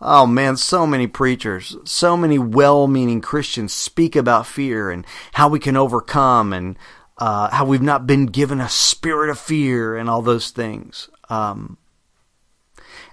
oh 0.02 0.26
man, 0.26 0.58
so 0.58 0.88
many 0.88 1.08
preachers, 1.08 1.76
so 1.84 2.16
many 2.16 2.40
well 2.40 2.88
meaning 2.88 3.22
Christians 3.22 3.74
speak 3.74 4.16
about 4.16 4.48
fear 4.48 4.90
and 4.90 5.06
how 5.34 5.48
we 5.48 5.60
can 5.60 5.76
overcome 5.76 6.54
and 6.54 6.78
uh, 7.18 7.50
how 7.50 7.66
we've 7.66 7.82
not 7.82 8.06
been 8.06 8.26
given 8.26 8.60
a 8.60 8.70
spirit 8.70 9.30
of 9.30 9.40
fear 9.40 9.96
and 9.96 10.10
all 10.10 10.22
those 10.22 10.50
things. 10.50 11.10
Um, 11.30 11.78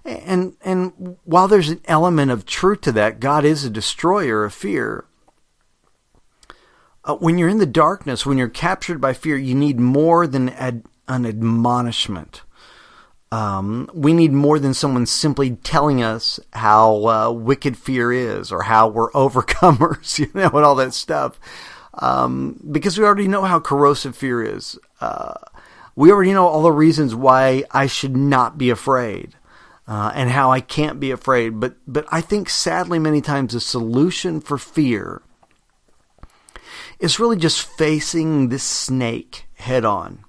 and 0.04 0.56
and 0.62 1.16
while 1.24 1.48
there's 1.48 1.68
an 1.68 1.80
element 1.84 2.30
of 2.30 2.44
truth 2.44 2.80
to 2.82 2.92
that, 2.92 3.20
God 3.20 3.44
is 3.44 3.64
a 3.64 3.70
destroyer 3.70 4.44
of 4.44 4.52
fear. 4.52 5.04
Uh, 7.04 7.16
when 7.16 7.38
you're 7.38 7.48
in 7.48 7.58
the 7.58 7.66
darkness, 7.66 8.26
when 8.26 8.38
you're 8.38 8.48
captured 8.48 9.00
by 9.00 9.12
fear, 9.12 9.36
you 9.36 9.54
need 9.54 9.78
more 9.78 10.26
than 10.26 10.50
ad- 10.50 10.84
an 11.08 11.26
admonishment. 11.26 12.42
Um, 13.32 13.88
we 13.94 14.12
need 14.12 14.32
more 14.32 14.58
than 14.58 14.74
someone 14.74 15.06
simply 15.06 15.52
telling 15.52 16.02
us 16.02 16.38
how 16.52 17.06
uh, 17.06 17.30
wicked 17.30 17.78
fear 17.78 18.12
is 18.12 18.52
or 18.52 18.64
how 18.64 18.88
we're 18.88 19.10
overcomers, 19.12 20.18
you 20.18 20.30
know, 20.34 20.48
and 20.48 20.64
all 20.64 20.74
that 20.76 20.94
stuff. 20.94 21.40
Um, 21.94 22.58
because 22.70 22.98
we 22.98 23.04
already 23.04 23.28
know 23.28 23.42
how 23.42 23.60
corrosive 23.60 24.16
fear 24.16 24.42
is. 24.42 24.78
Uh, 25.00 25.34
we 25.94 26.10
already 26.10 26.32
know 26.32 26.46
all 26.46 26.62
the 26.62 26.72
reasons 26.72 27.14
why 27.14 27.64
I 27.70 27.86
should 27.86 28.16
not 28.16 28.56
be 28.56 28.70
afraid. 28.70 29.34
Uh, 29.86 30.12
and 30.14 30.30
how 30.30 30.50
I 30.52 30.60
can't 30.60 31.00
be 31.00 31.10
afraid, 31.10 31.58
but 31.58 31.74
but 31.88 32.06
I 32.08 32.20
think 32.20 32.48
sadly 32.48 33.00
many 33.00 33.20
times 33.20 33.52
the 33.52 33.58
solution 33.58 34.40
for 34.40 34.56
fear 34.56 35.22
is 37.00 37.18
really 37.18 37.36
just 37.36 37.62
facing 37.62 38.48
this 38.48 38.62
snake 38.62 39.46
head 39.54 39.84
on. 39.84 40.24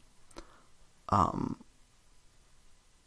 Um, 1.10 1.58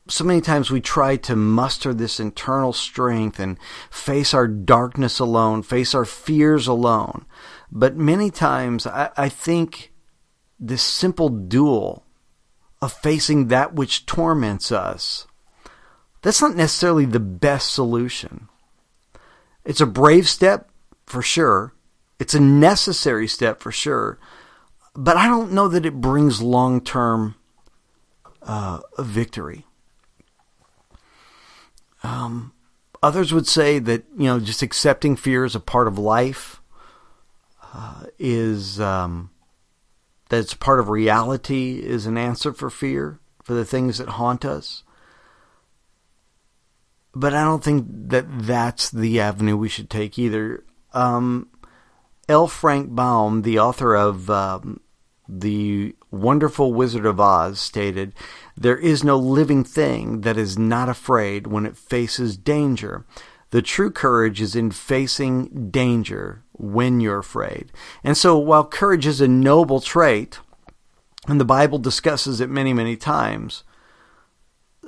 so 0.08 0.22
many 0.22 0.40
times 0.40 0.70
we 0.70 0.80
try 0.80 1.16
to 1.16 1.34
muster 1.34 1.92
this 1.92 2.20
internal 2.20 2.72
strength 2.72 3.40
and 3.40 3.58
face 3.90 4.32
our 4.32 4.46
darkness 4.46 5.18
alone, 5.18 5.62
face 5.64 5.94
our 5.94 6.04
fears 6.04 6.68
alone. 6.68 7.26
But 7.70 7.96
many 7.96 8.30
times 8.30 8.86
I, 8.86 9.10
I 9.16 9.28
think 9.28 9.92
this 10.58 10.82
simple 10.82 11.28
duel 11.28 12.04
of 12.80 12.92
facing 12.92 13.48
that 13.48 13.74
which 13.74 14.06
torments 14.06 14.70
us, 14.70 15.26
that's 16.22 16.40
not 16.40 16.56
necessarily 16.56 17.04
the 17.04 17.20
best 17.20 17.72
solution. 17.72 18.48
It's 19.64 19.80
a 19.80 19.86
brave 19.86 20.28
step 20.28 20.70
for 21.06 21.22
sure. 21.22 21.74
It's 22.18 22.34
a 22.34 22.40
necessary 22.40 23.28
step 23.28 23.60
for 23.60 23.72
sure. 23.72 24.18
But 24.94 25.16
I 25.16 25.26
don't 25.26 25.52
know 25.52 25.68
that 25.68 25.84
it 25.84 26.00
brings 26.00 26.40
long 26.40 26.80
term 26.80 27.34
uh, 28.42 28.80
victory. 28.98 29.66
Um, 32.02 32.52
others 33.02 33.32
would 33.32 33.46
say 33.46 33.78
that 33.80 34.04
you 34.16 34.24
know 34.24 34.40
just 34.40 34.62
accepting 34.62 35.16
fear 35.16 35.44
as 35.44 35.54
a 35.54 35.60
part 35.60 35.88
of 35.88 35.98
life 35.98 36.62
uh, 37.76 38.04
is 38.18 38.80
um, 38.80 39.30
that 40.30 40.38
it's 40.38 40.54
part 40.54 40.80
of 40.80 40.88
reality 40.88 41.78
is 41.84 42.06
an 42.06 42.16
answer 42.16 42.54
for 42.54 42.70
fear 42.70 43.20
for 43.42 43.52
the 43.52 43.66
things 43.66 43.98
that 43.98 44.08
haunt 44.08 44.46
us. 44.46 44.82
But 47.14 47.34
I 47.34 47.44
don't 47.44 47.62
think 47.62 47.86
that 48.08 48.24
that's 48.28 48.90
the 48.90 49.20
avenue 49.20 49.58
we 49.58 49.68
should 49.68 49.90
take 49.90 50.18
either. 50.18 50.64
Um, 50.94 51.50
L. 52.30 52.46
Frank 52.46 52.94
Baum, 52.94 53.42
the 53.42 53.58
author 53.58 53.94
of 53.94 54.30
um, 54.30 54.80
the 55.28 55.94
wonderful 56.10 56.72
Wizard 56.72 57.04
of 57.04 57.20
Oz, 57.20 57.60
stated 57.60 58.14
there 58.56 58.78
is 58.78 59.04
no 59.04 59.18
living 59.18 59.64
thing 59.64 60.22
that 60.22 60.38
is 60.38 60.58
not 60.58 60.88
afraid 60.88 61.46
when 61.46 61.66
it 61.66 61.76
faces 61.76 62.38
danger. 62.38 63.04
The 63.56 63.62
true 63.62 63.90
courage 63.90 64.42
is 64.42 64.54
in 64.54 64.70
facing 64.70 65.70
danger 65.70 66.42
when 66.52 67.00
you're 67.00 67.20
afraid. 67.20 67.72
And 68.04 68.14
so, 68.14 68.36
while 68.36 68.66
courage 68.66 69.06
is 69.06 69.22
a 69.22 69.28
noble 69.28 69.80
trait, 69.80 70.40
and 71.26 71.40
the 71.40 71.46
Bible 71.46 71.78
discusses 71.78 72.38
it 72.38 72.50
many, 72.50 72.74
many 72.74 72.96
times, 72.98 73.64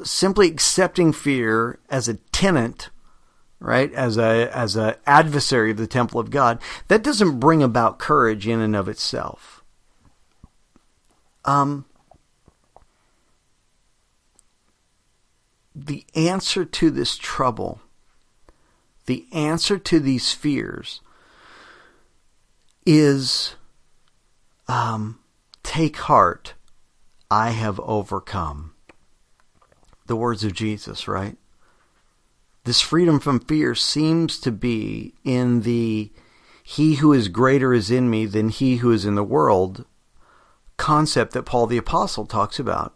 simply 0.02 0.48
accepting 0.48 1.14
fear 1.14 1.78
as 1.88 2.08
a 2.08 2.18
tenant, 2.30 2.90
right, 3.58 3.90
as 3.94 4.18
a 4.18 4.54
as 4.54 4.76
a 4.76 4.98
adversary 5.06 5.70
of 5.70 5.78
the 5.78 5.86
temple 5.86 6.20
of 6.20 6.28
God, 6.28 6.60
that 6.88 7.02
doesn't 7.02 7.40
bring 7.40 7.62
about 7.62 7.98
courage 7.98 8.46
in 8.46 8.60
and 8.60 8.76
of 8.76 8.86
itself. 8.86 9.64
Um, 11.46 11.86
the 15.74 16.04
answer 16.14 16.66
to 16.66 16.90
this 16.90 17.16
trouble, 17.16 17.80
the 19.08 19.26
answer 19.32 19.78
to 19.78 19.98
these 19.98 20.32
fears, 20.32 21.00
is 22.86 23.56
um, 24.68 25.18
take 25.62 25.96
heart, 25.96 26.54
I 27.30 27.50
have 27.50 27.80
overcome. 27.80 28.74
The 30.06 30.16
words 30.16 30.44
of 30.44 30.52
Jesus, 30.52 31.08
right? 31.08 31.36
This 32.64 32.80
freedom 32.80 33.18
from 33.18 33.40
fear 33.40 33.74
seems 33.74 34.38
to 34.40 34.52
be 34.52 35.14
in 35.24 35.62
the 35.62 36.12
he 36.62 36.96
who 36.96 37.12
is 37.12 37.28
greater 37.28 37.72
is 37.72 37.90
in 37.90 38.10
me 38.10 38.26
than 38.26 38.50
he 38.50 38.76
who 38.76 38.92
is 38.92 39.04
in 39.06 39.14
the 39.14 39.24
world 39.24 39.86
concept 40.76 41.32
that 41.32 41.44
Paul 41.44 41.66
the 41.66 41.76
Apostle 41.76 42.24
talks 42.24 42.58
about. 42.58 42.94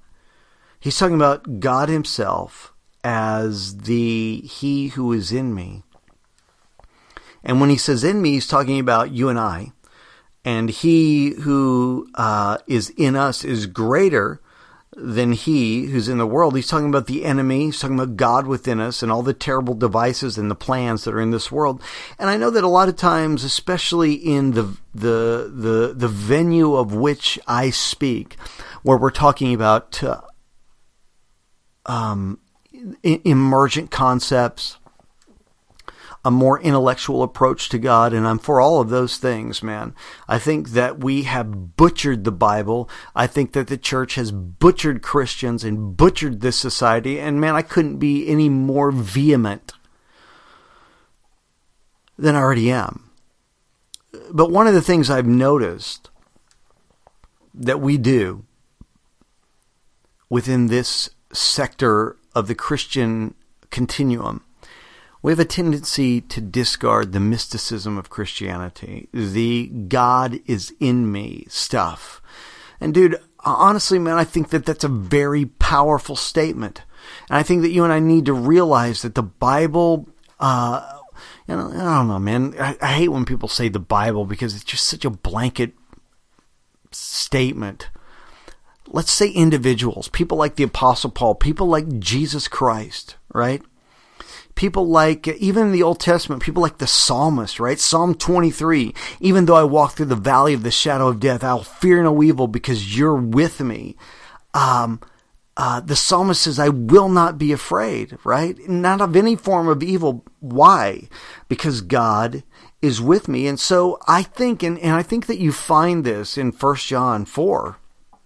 He's 0.81 0.99
talking 0.99 1.17
about 1.17 1.61
God 1.61 1.89
Himself 1.89 2.73
as 3.05 3.79
the 3.79 4.41
He 4.41 4.89
who 4.89 5.13
is 5.13 5.33
in 5.33 5.55
me. 5.55 5.83
And 7.45 7.61
when 7.61 7.71
he 7.71 7.77
says 7.77 8.05
in 8.05 8.23
me, 8.23 8.33
he's 8.33 8.47
talking 8.47 8.79
about 8.79 9.13
you 9.13 9.29
and 9.29 9.39
I. 9.39 9.73
And 10.45 10.71
he 10.71 11.31
who 11.31 12.09
uh, 12.15 12.59
is 12.67 12.91
in 12.91 13.15
us 13.17 13.45
is 13.45 13.67
greater 13.67 14.41
than 14.95 15.33
he 15.33 15.87
who's 15.87 16.09
in 16.09 16.19
the 16.19 16.27
world. 16.27 16.55
He's 16.55 16.67
talking 16.67 16.89
about 16.89 17.07
the 17.07 17.25
enemy. 17.25 17.67
He's 17.67 17.81
talking 17.81 17.99
about 17.99 18.17
God 18.17 18.47
within 18.47 18.79
us 18.79 19.03
and 19.03 19.11
all 19.11 19.23
the 19.23 19.33
terrible 19.33 19.75
devices 19.75 20.37
and 20.37 20.51
the 20.51 20.55
plans 20.55 21.05
that 21.05 21.15
are 21.15 21.21
in 21.21 21.31
this 21.31 21.51
world. 21.51 21.83
And 22.19 22.29
I 22.29 22.37
know 22.37 22.51
that 22.51 22.65
a 22.65 22.69
lot 22.69 22.89
of 22.89 22.97
times, 22.97 23.45
especially 23.45 24.15
in 24.15 24.53
the 24.53 24.77
the 24.95 25.51
the 25.55 25.95
the 25.97 26.09
venue 26.09 26.75
of 26.75 26.95
which 26.95 27.39
I 27.47 27.71
speak, 27.71 28.37
where 28.83 28.99
we're 28.99 29.11
talking 29.11 29.55
about 29.55 30.03
uh, 30.03 30.21
um, 31.87 32.41
emergent 33.03 33.91
concepts, 33.91 34.77
a 36.25 36.31
more 36.31 36.61
intellectual 36.61 37.23
approach 37.23 37.69
to 37.69 37.79
God, 37.79 38.13
and 38.13 38.27
I'm 38.27 38.39
for 38.39 38.61
all 38.61 38.81
of 38.81 38.91
those 38.91 39.17
things, 39.17 39.63
man. 39.63 39.95
I 40.29 40.39
think 40.39 40.71
that 40.71 41.03
we 41.03 41.23
have 41.25 41.77
butchered 41.77 42.25
the 42.25 42.33
Bible. 42.33 42.89
I 43.15 43.27
think 43.27 43.53
that 43.53 43.67
the 43.67 43.77
church 43.77 44.15
has 44.15 44.31
butchered 44.31 45.03
Christians 45.03 45.65
and 45.65 45.97
butchered 45.97 46.41
this 46.41 46.57
society, 46.57 47.19
and 47.19 47.41
man, 47.41 47.57
I 47.57 47.63
couldn't 47.63 47.99
be 47.99 48.29
any 48.29 48.49
more 48.49 48.93
vehement 48.93 49.73
than 52.17 52.37
I 52.37 52.41
already 52.41 52.71
am. 52.71 53.11
But 54.31 54.51
one 54.51 54.67
of 54.67 54.75
the 54.75 54.83
things 54.83 55.11
I've 55.11 55.27
noticed 55.27 56.11
that 57.55 57.81
we 57.81 57.99
do 57.99 58.45
within 60.31 60.69
this 60.69 61.11
sector 61.33 62.17
of 62.35 62.47
the 62.47 62.55
Christian 62.55 63.35
continuum, 63.71 64.45
we 65.23 65.31
have 65.33 65.39
a 65.39 65.45
tendency 65.45 66.21
to 66.21 66.41
discard 66.41 67.13
the 67.13 67.21
mysticism 67.21 67.97
of 67.97 68.11
Christianity, 68.11 69.09
the 69.13 69.67
God 69.67 70.41
is 70.47 70.75
in 70.81 71.11
me 71.11 71.47
stuff. 71.49 72.21
And 72.81 72.93
dude, 72.93 73.21
honestly, 73.45 73.99
man, 73.99 74.19
I 74.19 74.25
think 74.25 74.51
that 74.51 74.67
that's 74.67 74.85
a 74.85 74.89
very 74.89 75.47
powerful 75.47 76.17
statement. 76.17 76.83
And 77.31 77.39
I 77.39 77.43
think 77.43 77.63
that 77.63 77.71
you 77.71 77.85
and 77.85 77.93
I 77.93 78.01
need 78.01 78.27
to 78.27 78.35
realize 78.35 79.03
that 79.03 79.15
the 79.15 79.23
Bible, 79.23 80.09
uh, 80.41 80.99
you 81.47 81.57
know, 81.57 81.69
I 81.69 81.99
don't 81.99 82.09
know, 82.09 82.19
man. 82.19 82.55
I, 82.59 82.77
I 82.83 82.93
hate 82.95 83.09
when 83.09 83.25
people 83.25 83.49
say 83.49 83.69
the 83.69 83.79
Bible 83.79 84.25
because 84.25 84.55
it's 84.55 84.65
just 84.65 84.87
such 84.87 85.05
a 85.05 85.11
blanket 85.11 85.73
statement 86.91 87.89
let's 88.93 89.11
say 89.11 89.29
individuals, 89.31 90.09
people 90.09 90.37
like 90.37 90.57
the 90.57 90.65
Apostle 90.65 91.11
Paul, 91.11 91.35
people 91.35 91.67
like 91.67 91.99
Jesus 91.99 92.47
Christ, 92.47 93.17
right? 93.33 93.63
People 94.55 94.87
like, 94.89 95.27
even 95.29 95.67
in 95.67 95.73
the 95.73 95.83
Old 95.83 96.01
Testament, 96.01 96.43
people 96.43 96.63
like 96.63 96.79
the 96.79 96.87
psalmist, 96.87 97.59
right? 97.59 97.79
Psalm 97.79 98.15
23, 98.15 98.95
even 99.21 99.47
though 99.47 99.57
I 99.57 99.65
walk 99.65 99.93
through 99.93 100.07
the 100.07 100.17
valley 100.17 100.55
of 100.55 100.63
the 100.63 100.71
shadow 100.71 101.09
of 101.09 101.21
death, 101.21 101.43
I'll 101.43 101.63
fear 101.63 102.03
no 102.03 102.23
evil 102.23 102.49
because 102.49 102.97
you're 102.97 103.17
with 103.17 103.61
me. 103.61 103.97
Um, 104.55 105.01
uh, 105.57 105.81
the 105.81 105.97
psalmist 105.97 106.43
says, 106.43 106.59
I 106.59 106.69
will 106.71 107.09
not 107.09 107.39
be 107.39 107.53
afraid, 107.53 108.19
right? 108.25 108.57
Not 108.69 109.01
of 109.01 109.17
any 109.17 109.37
form 109.37 109.69
of 109.69 109.83
evil. 109.83 110.25
Why? 110.41 111.09
Because 111.49 111.81
God 111.81 112.43
is 112.81 113.01
with 113.01 113.29
me. 113.29 113.47
And 113.47 113.61
so 113.61 113.99
I 114.09 114.23
think, 114.23 114.63
and, 114.63 114.79
and 114.79 114.95
I 114.95 115.03
think 115.03 115.27
that 115.27 115.39
you 115.39 115.53
find 115.53 116.05
this 116.05 116.39
in 116.39 116.53
1 116.53 116.77
John 116.77 117.25
4, 117.25 117.77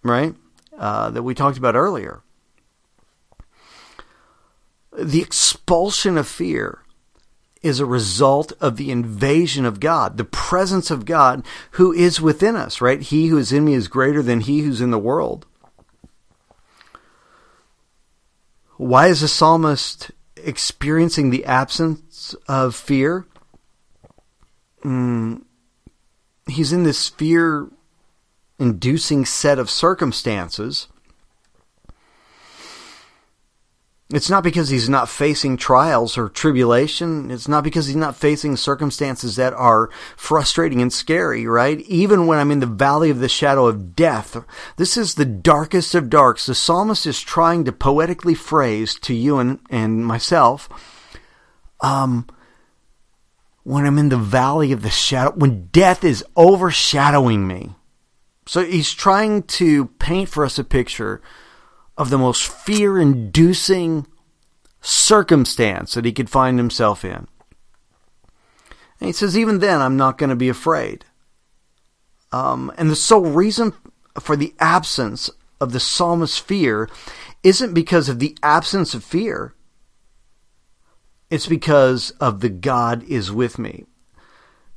right? 0.02 0.34
Uh, 0.78 1.10
that 1.10 1.22
we 1.22 1.34
talked 1.34 1.58
about 1.58 1.74
earlier. 1.74 2.22
The 4.98 5.20
expulsion 5.20 6.16
of 6.16 6.26
fear 6.26 6.82
is 7.62 7.80
a 7.80 7.86
result 7.86 8.52
of 8.60 8.76
the 8.76 8.90
invasion 8.90 9.64
of 9.64 9.80
God, 9.80 10.16
the 10.16 10.24
presence 10.24 10.90
of 10.90 11.04
God 11.04 11.44
who 11.72 11.92
is 11.92 12.20
within 12.20 12.56
us, 12.56 12.80
right? 12.80 13.00
He 13.00 13.26
who 13.26 13.38
is 13.38 13.52
in 13.52 13.64
me 13.64 13.74
is 13.74 13.88
greater 13.88 14.22
than 14.22 14.40
he 14.40 14.60
who's 14.60 14.80
in 14.80 14.90
the 14.90 14.98
world. 14.98 15.46
Why 18.76 19.08
is 19.08 19.20
the 19.20 19.28
psalmist 19.28 20.10
experiencing 20.36 21.30
the 21.30 21.44
absence 21.44 22.34
of 22.46 22.76
fear? 22.76 23.26
Mm, 24.84 25.42
he's 26.46 26.72
in 26.72 26.84
this 26.84 27.08
fear 27.08 27.68
inducing 28.58 29.24
set 29.24 29.58
of 29.58 29.70
circumstances 29.70 30.88
It's 34.10 34.30
not 34.30 34.44
because 34.44 34.68
he's 34.68 34.88
not 34.88 35.08
facing 35.08 35.56
trials 35.56 36.16
or 36.16 36.28
tribulation. 36.28 37.28
It's 37.32 37.48
not 37.48 37.64
because 37.64 37.88
he's 37.88 37.96
not 37.96 38.14
facing 38.14 38.56
circumstances 38.56 39.34
that 39.34 39.52
are 39.52 39.90
frustrating 40.16 40.80
and 40.80 40.92
scary, 40.92 41.44
right? 41.44 41.80
Even 41.80 42.28
when 42.28 42.38
I'm 42.38 42.52
in 42.52 42.60
the 42.60 42.66
valley 42.66 43.10
of 43.10 43.18
the 43.18 43.28
shadow 43.28 43.66
of 43.66 43.96
death, 43.96 44.36
this 44.76 44.96
is 44.96 45.14
the 45.14 45.24
darkest 45.24 45.96
of 45.96 46.08
darks. 46.08 46.46
The 46.46 46.54
psalmist 46.54 47.04
is 47.04 47.20
trying 47.20 47.64
to 47.64 47.72
poetically 47.72 48.34
phrase 48.34 48.94
to 49.00 49.12
you 49.12 49.38
and, 49.38 49.58
and 49.70 50.06
myself, 50.06 50.68
um, 51.80 52.28
when 53.64 53.86
I'm 53.86 53.98
in 53.98 54.10
the 54.10 54.16
valley 54.16 54.70
of 54.70 54.82
the 54.82 54.90
shadow, 54.90 55.32
when 55.32 55.66
death 55.72 56.04
is 56.04 56.24
overshadowing 56.36 57.48
me. 57.48 57.74
So 58.46 58.64
he's 58.64 58.92
trying 58.92 59.42
to 59.42 59.86
paint 59.86 60.28
for 60.28 60.44
us 60.44 60.60
a 60.60 60.64
picture 60.64 61.20
of 61.96 62.10
the 62.10 62.18
most 62.18 62.46
fear 62.46 62.98
inducing 62.98 64.06
circumstance 64.80 65.94
that 65.94 66.04
he 66.04 66.12
could 66.12 66.30
find 66.30 66.58
himself 66.58 67.04
in. 67.04 67.26
And 69.00 69.08
he 69.08 69.12
says, 69.12 69.36
even 69.36 69.58
then, 69.58 69.80
I'm 69.80 69.96
not 69.96 70.18
going 70.18 70.30
to 70.30 70.36
be 70.36 70.48
afraid. 70.48 71.04
Um, 72.32 72.72
and 72.76 72.90
the 72.90 72.96
sole 72.96 73.26
reason 73.26 73.72
for 74.20 74.36
the 74.36 74.54
absence 74.58 75.30
of 75.60 75.72
the 75.72 75.80
psalmist's 75.80 76.38
fear 76.38 76.88
isn't 77.42 77.74
because 77.74 78.08
of 78.08 78.18
the 78.18 78.36
absence 78.42 78.94
of 78.94 79.04
fear. 79.04 79.54
It's 81.30 81.46
because 81.46 82.10
of 82.12 82.40
the 82.40 82.48
God 82.48 83.02
is 83.04 83.32
with 83.32 83.58
me 83.58 83.86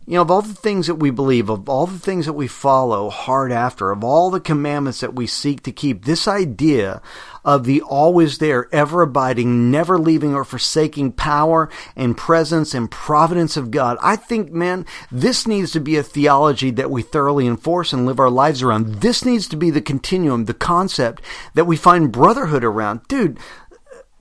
you 0.10 0.15
know, 0.15 0.24
of 0.24 0.32
all 0.32 0.41
the 0.41 0.56
things 0.56 0.88
that 0.88 0.95
we 0.95 1.12
believe, 1.12 1.50
of 1.50 1.69
all 1.69 1.86
the 1.86 2.00
things 2.00 2.26
that 2.26 2.34
we 2.34 2.48
follow 2.48 3.12
hard 3.12 3.52
after, 3.52 3.91
of 3.91 4.04
all 4.04 4.32
the 4.32 4.39
commandments 4.39 5.02
that 5.02 5.13
we 5.13 5.28
seek 5.28 5.62
to 5.62 5.72
keep, 5.72 6.04
this 6.04 6.28
idea 6.28 7.00
of 7.45 7.65
the 7.65 7.80
always 7.82 8.39
there, 8.39 8.67
ever 8.74 9.04
abiding, 9.04 9.69
never 9.69 10.00
leaving 10.00 10.34
or 10.34 10.43
forsaking 10.43 11.12
power 11.12 11.69
and 11.95 12.17
presence 12.17 12.74
and 12.74 12.89
providence 12.89 13.56
of 13.56 13.69
God, 13.69 14.00
I 14.02 14.15
think, 14.15 14.52
man, 14.52 14.84
this 15.12 15.45
needs 15.45 15.72
to 15.74 15.80
be 15.80 15.95
a 15.95 16.02
theology 16.02 16.72
that 16.72 16.89
we 16.89 17.04
thoroughly 17.04 17.45
enforce 17.45 17.93
and 17.93 18.08
live 18.08 18.19
our 18.19 18.32
lives 18.32 18.63
around. 18.63 19.02
This 19.02 19.24
needs 19.24 19.48
to 19.50 19.56
be 19.56 19.69
the 19.69 19.80
continuum, 19.80 20.45
the 20.45 20.56
concept 20.56 21.22
that 21.54 21.65
we 21.65 21.78
find 21.78 22.12
brotherhood 22.12 22.63
around. 22.63 23.08
Dude, 23.08 23.38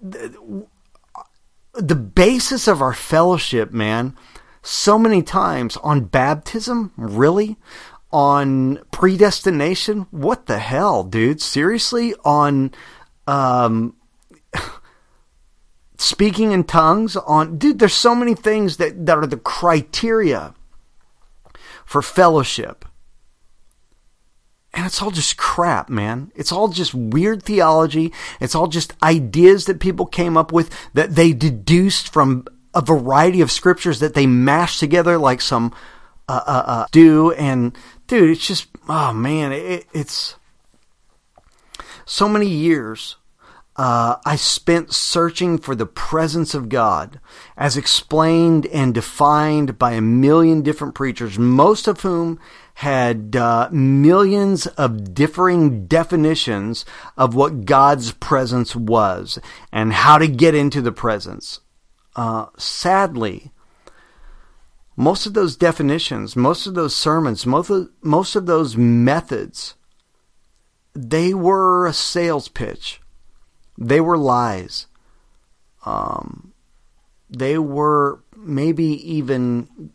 the 0.03 0.67
basis 1.95 2.69
of 2.69 2.83
our 2.83 2.93
fellowship, 2.93 3.73
man, 3.73 4.15
so 4.69 4.99
many 4.99 5.23
times 5.23 5.79
on 5.79 6.05
baptism? 6.05 6.93
Really? 6.97 7.57
On 8.13 8.79
predestination? 8.91 10.07
What 10.11 10.47
the 10.47 10.59
hell, 10.59 11.05
dude? 11.05 11.41
Seriously? 11.41 12.15
On 12.25 12.73
um, 13.27 13.97
speaking 15.99 16.53
in 16.53 16.65
tongues? 16.65 17.17
On 17.17 17.57
dude, 17.57 17.79
there's 17.79 17.95
so 17.95 18.15
many 18.15 18.35
things 18.35 18.77
that, 18.77 19.07
that 19.07 19.17
are 19.17 19.27
the 19.27 19.39
criteria 19.39 20.55
for 21.87 22.03
fellowship. 22.03 22.85
And 24.75 24.85
it's 24.85 25.01
all 25.01 25.11
just 25.11 25.39
crap, 25.39 25.89
man. 25.89 26.31
It's 26.37 26.53
all 26.53 26.69
just 26.69 26.93
weird 26.93 27.43
theology. 27.43 28.13
It's 28.39 28.55
all 28.55 28.67
just 28.67 28.93
ideas 29.03 29.65
that 29.65 29.81
people 29.81 30.05
came 30.05 30.37
up 30.37 30.53
with 30.53 30.71
that 30.93 31.15
they 31.15 31.33
deduced 31.33 32.13
from 32.13 32.45
a 32.79 32.81
variety 32.81 33.41
of 33.41 33.51
scriptures 33.51 33.99
that 33.99 34.15
they 34.15 34.25
mash 34.25 34.79
together 34.79 35.19
like 35.19 35.41
some 35.41 35.75
uh, 36.29 36.41
uh, 36.47 36.65
uh, 36.67 36.87
do. 36.93 37.33
And 37.33 37.77
dude, 38.07 38.31
it's 38.31 38.47
just 38.47 38.69
oh 38.89 39.13
man, 39.13 39.51
it, 39.51 39.87
it's 39.93 40.37
so 42.07 42.29
many 42.29 42.47
years. 42.47 43.17
Uh, 43.75 44.17
I 44.25 44.35
spent 44.35 44.93
searching 44.93 45.59
for 45.59 45.75
the 45.75 45.87
presence 45.87 46.53
of 46.53 46.69
God 46.69 47.21
as 47.57 47.77
explained 47.77 48.67
and 48.67 48.93
defined 48.93 49.79
by 49.79 49.93
a 49.93 50.01
million 50.01 50.63
different 50.63 50.97
preachers, 50.97 51.39
most 51.39 51.87
of 51.87 52.01
whom 52.01 52.41
had 52.75 53.37
uh, 53.37 53.69
millions 53.71 54.67
of 54.67 55.15
differing 55.15 55.87
definitions 55.87 56.85
of 57.17 57.35
what 57.37 57.67
God's 57.67 58.13
presence 58.13 58.75
was 58.75 59.39
and 59.73 59.93
how 59.93 60.19
to 60.19 60.27
get 60.27 60.57
into 60.57 60.81
the 60.81 60.93
presence 60.93 61.61
uh, 62.19 62.47
sadly, 62.59 63.53
most 64.97 65.25
of 65.25 65.35
those 65.35 65.55
definitions, 65.57 66.35
most 66.35 66.67
of 66.67 66.75
those 66.75 66.97
sermons, 66.97 67.47
most 67.47 67.71
of, 67.71 67.91
most 68.03 68.35
of 68.35 68.47
those 68.47 68.77
methods, 68.77 69.77
they 70.95 71.33
were 71.33 71.87
a 71.87 71.93
sales 71.93 72.49
pitch. 72.49 73.01
They 73.79 74.01
were 74.01 74.19
lies. 74.19 74.89
Um, 75.87 76.53
they 77.31 77.57
were 77.57 78.25
maybe 78.37 79.15
even 79.15 79.93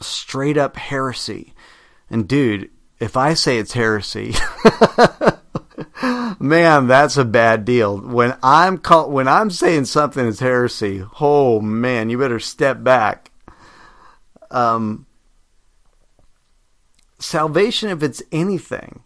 straight 0.00 0.56
up 0.56 0.76
heresy. 0.76 1.52
And 2.08 2.26
dude, 2.26 2.70
if 3.00 3.18
I 3.18 3.34
say 3.34 3.58
it's 3.58 3.74
heresy, 3.74 4.34
man, 6.38 6.86
that's 6.86 7.16
a 7.16 7.24
bad 7.24 7.64
deal. 7.64 7.98
When 7.98 8.36
I'm 8.42 8.78
call- 8.78 9.10
when 9.10 9.28
I'm 9.28 9.50
saying 9.50 9.86
something 9.86 10.26
is 10.26 10.40
heresy, 10.40 11.04
oh 11.20 11.60
man, 11.60 12.10
you 12.10 12.18
better 12.18 12.40
step 12.40 12.82
back. 12.82 13.30
Um, 14.50 15.06
salvation, 17.18 17.90
if 17.90 18.02
it's 18.02 18.22
anything, 18.30 19.02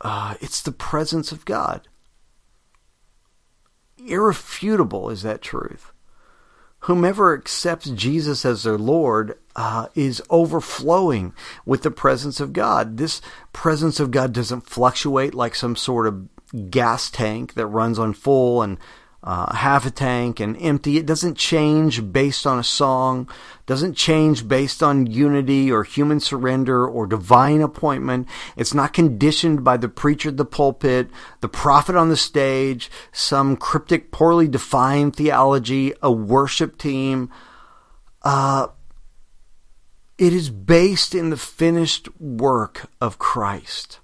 uh, 0.00 0.34
it's 0.40 0.62
the 0.62 0.72
presence 0.72 1.32
of 1.32 1.44
God. 1.44 1.88
Irrefutable 3.98 5.10
is 5.10 5.22
that 5.22 5.42
truth 5.42 5.92
whomever 6.80 7.34
accepts 7.34 7.90
Jesus 7.90 8.44
as 8.44 8.62
their 8.62 8.78
Lord 8.78 9.38
uh, 9.54 9.88
is 9.94 10.22
overflowing 10.30 11.32
with 11.64 11.82
the 11.82 11.90
presence 11.90 12.40
of 12.40 12.52
God. 12.52 12.96
This 12.96 13.20
presence 13.52 13.98
of 13.98 14.10
God 14.10 14.32
doesn't 14.32 14.68
fluctuate 14.68 15.34
like 15.34 15.54
some 15.54 15.76
sort 15.76 16.06
of 16.06 16.28
gas 16.70 17.10
tank 17.10 17.54
that 17.54 17.66
runs 17.66 17.98
on 17.98 18.12
full 18.12 18.62
and 18.62 18.78
uh, 19.26 19.52
half 19.56 19.84
a 19.84 19.90
tank 19.90 20.38
and 20.38 20.56
empty. 20.62 20.98
It 20.98 21.04
doesn't 21.04 21.36
change 21.36 22.12
based 22.12 22.46
on 22.46 22.60
a 22.60 22.64
song, 22.64 23.28
doesn't 23.66 23.94
change 23.94 24.46
based 24.46 24.84
on 24.84 25.06
unity 25.06 25.70
or 25.70 25.82
human 25.82 26.20
surrender 26.20 26.86
or 26.86 27.08
divine 27.08 27.60
appointment. 27.60 28.28
It's 28.56 28.72
not 28.72 28.92
conditioned 28.92 29.64
by 29.64 29.78
the 29.78 29.88
preacher 29.88 30.28
at 30.28 30.36
the 30.36 30.44
pulpit, 30.44 31.10
the 31.40 31.48
prophet 31.48 31.96
on 31.96 32.08
the 32.08 32.16
stage, 32.16 32.88
some 33.10 33.56
cryptic, 33.56 34.12
poorly 34.12 34.46
defined 34.46 35.16
theology, 35.16 35.92
a 36.00 36.12
worship 36.12 36.78
team. 36.78 37.28
Uh, 38.22 38.68
it 40.18 40.32
is 40.32 40.50
based 40.50 41.16
in 41.16 41.30
the 41.30 41.36
finished 41.36 42.08
work 42.20 42.88
of 43.00 43.18
Christ. 43.18 43.98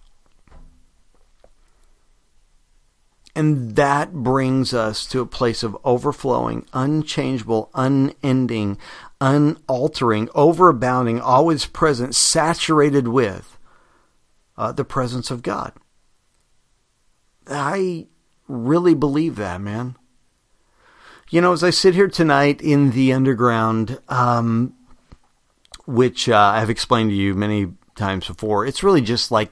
And 3.35 3.77
that 3.77 4.12
brings 4.12 4.75
us 4.75 5.07
to 5.07 5.21
a 5.21 5.27
place 5.27 5.62
of 5.62 5.77
overflowing, 5.85 6.66
unchangeable, 6.75 7.71
unending, 7.75 8.77
unaltering, 9.21 10.27
overabounding, 10.29 11.21
always 11.23 11.64
present, 11.64 12.14
saturated 12.14 13.09
with 13.09 13.57
uh, 14.59 14.73
the 14.73 14.85
presence 14.85 15.31
of 15.31 15.42
God. 15.42 15.73
I 17.49 18.09
really 18.49 18.95
believe 18.95 19.37
that, 19.37 19.61
man. 19.61 19.97
You 21.31 21.40
know, 21.40 21.55
as 21.55 21.64
I 21.64 21.71
sit 21.71 21.95
here 21.95 22.09
tonight 22.09 22.61
in 22.61 22.90
the 22.90 23.14
underground, 23.14 23.99
um, 24.11 24.75
which 25.87 26.29
uh, 26.29 26.37
I've 26.37 26.68
explained 26.68 27.11
to 27.11 27.16
you 27.16 27.35
many 27.35 27.73
times 27.97 28.27
before, 28.27 28.66
it's 28.66 28.83
really 28.83 29.01
just 29.01 29.31
like 29.31 29.51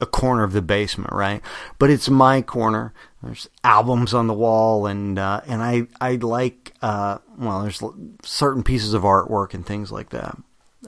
a 0.00 0.06
corner 0.06 0.42
of 0.42 0.52
the 0.52 0.62
basement, 0.62 1.12
right? 1.12 1.40
But 1.78 1.90
it's 1.90 2.08
my 2.08 2.42
corner. 2.42 2.92
There's 3.22 3.48
albums 3.64 4.14
on 4.14 4.26
the 4.26 4.34
wall, 4.34 4.86
and 4.86 5.18
uh, 5.18 5.40
and 5.46 5.62
I 5.62 5.86
I 6.00 6.16
like 6.16 6.74
uh, 6.82 7.18
well, 7.38 7.62
there's 7.62 7.82
certain 8.22 8.62
pieces 8.62 8.94
of 8.94 9.02
artwork 9.02 9.54
and 9.54 9.64
things 9.64 9.90
like 9.90 10.10
that. 10.10 10.36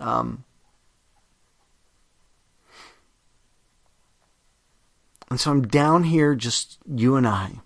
Um, 0.01 0.44
and 5.31 5.40
so 5.40 5.51
I'm 5.51 5.66
down 5.66 6.05
here, 6.05 6.35
just 6.35 6.79
you 6.87 7.16
and 7.16 7.27
I. 7.27 7.61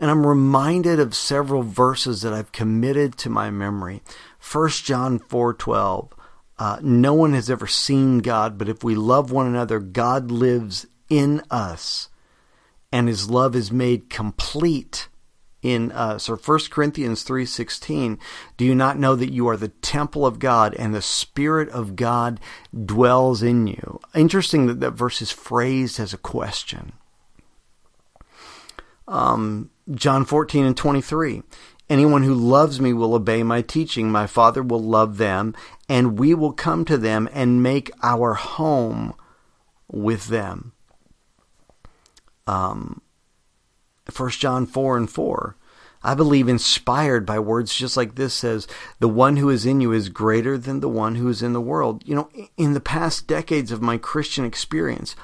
And 0.00 0.10
I'm 0.10 0.26
reminded 0.26 1.00
of 1.00 1.14
several 1.14 1.62
verses 1.62 2.22
that 2.22 2.32
I've 2.32 2.52
committed 2.52 3.18
to 3.18 3.30
my 3.30 3.50
memory. 3.50 4.02
1 4.40 4.68
John 4.84 5.18
4:12 5.18 6.12
uh, 6.58 6.78
no 6.82 7.14
one 7.14 7.34
has 7.34 7.48
ever 7.48 7.66
seen 7.66 8.18
God, 8.18 8.58
but 8.58 8.68
if 8.68 8.82
we 8.82 8.94
love 8.94 9.30
one 9.30 9.46
another, 9.46 9.78
God 9.78 10.30
lives 10.30 10.86
in 11.08 11.42
us, 11.50 12.08
and 12.90 13.08
His 13.08 13.30
love 13.30 13.54
is 13.54 13.70
made 13.70 14.10
complete 14.10 15.08
in 15.62 15.92
us. 15.92 16.28
Or 16.28 16.36
1 16.36 16.70
Corinthians 16.70 17.22
3:16, 17.24 18.18
do 18.56 18.64
you 18.64 18.74
not 18.74 18.98
know 18.98 19.14
that 19.16 19.32
you 19.32 19.48
are 19.48 19.56
the 19.56 19.68
temple 19.68 20.26
of 20.26 20.38
God 20.38 20.74
and 20.74 20.94
the 20.94 21.02
Spirit 21.02 21.68
of 21.70 21.96
God 21.96 22.40
dwells 22.84 23.42
in 23.42 23.66
you? 23.66 24.00
Interesting 24.14 24.66
that 24.66 24.80
that 24.80 24.92
verse 24.92 25.22
is 25.22 25.30
phrased 25.30 26.00
as 26.00 26.12
a 26.12 26.18
question. 26.18 26.92
Um, 29.06 29.70
John 29.92 30.24
14 30.24 30.66
and 30.66 30.76
23. 30.76 31.42
Anyone 31.90 32.22
who 32.22 32.34
loves 32.34 32.80
me 32.80 32.92
will 32.92 33.14
obey 33.14 33.42
my 33.42 33.62
teaching. 33.62 34.10
My 34.10 34.26
Father 34.26 34.62
will 34.62 34.82
love 34.82 35.16
them, 35.16 35.54
and 35.88 36.18
we 36.18 36.34
will 36.34 36.52
come 36.52 36.84
to 36.84 36.98
them 36.98 37.28
and 37.32 37.62
make 37.62 37.90
our 38.02 38.34
home 38.34 39.14
with 39.90 40.26
them. 40.26 40.72
Um, 42.46 43.00
1 44.14 44.30
John 44.30 44.66
4 44.66 44.96
and 44.96 45.10
4. 45.10 45.56
I 46.02 46.14
believe 46.14 46.48
inspired 46.48 47.26
by 47.26 47.38
words 47.38 47.74
just 47.74 47.96
like 47.96 48.14
this 48.14 48.32
says, 48.32 48.68
the 49.00 49.08
one 49.08 49.36
who 49.36 49.50
is 49.50 49.66
in 49.66 49.80
you 49.80 49.92
is 49.92 50.08
greater 50.08 50.56
than 50.56 50.80
the 50.80 50.88
one 50.88 51.16
who 51.16 51.28
is 51.28 51.42
in 51.42 51.52
the 51.52 51.60
world. 51.60 52.02
You 52.06 52.14
know, 52.14 52.30
in 52.56 52.74
the 52.74 52.80
past 52.80 53.26
decades 53.26 53.72
of 53.72 53.82
my 53.82 53.98
Christian 53.98 54.44
experience, 54.44 55.16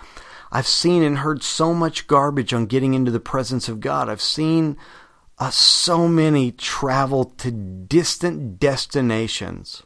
I've 0.50 0.66
seen 0.66 1.02
and 1.02 1.18
heard 1.18 1.42
so 1.42 1.74
much 1.74 2.06
garbage 2.06 2.52
on 2.52 2.66
getting 2.66 2.94
into 2.94 3.10
the 3.10 3.20
presence 3.20 3.68
of 3.68 3.80
God. 3.80 4.08
I've 4.08 4.20
seen 4.22 4.76
uh, 5.38 5.50
so 5.50 6.06
many 6.06 6.52
travel 6.52 7.24
to 7.24 7.50
distant 7.50 8.58
destinations, 8.58 9.82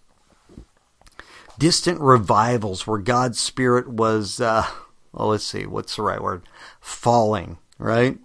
distant 1.58 2.00
revivals 2.00 2.86
where 2.86 2.98
God's 2.98 3.38
Spirit 3.38 3.88
was, 3.88 4.40
uh, 4.40 4.66
well, 5.12 5.28
let's 5.28 5.44
see, 5.44 5.66
what's 5.66 5.96
the 5.96 6.02
right 6.02 6.22
word? 6.22 6.42
Falling, 6.80 7.58
right? 7.78 8.18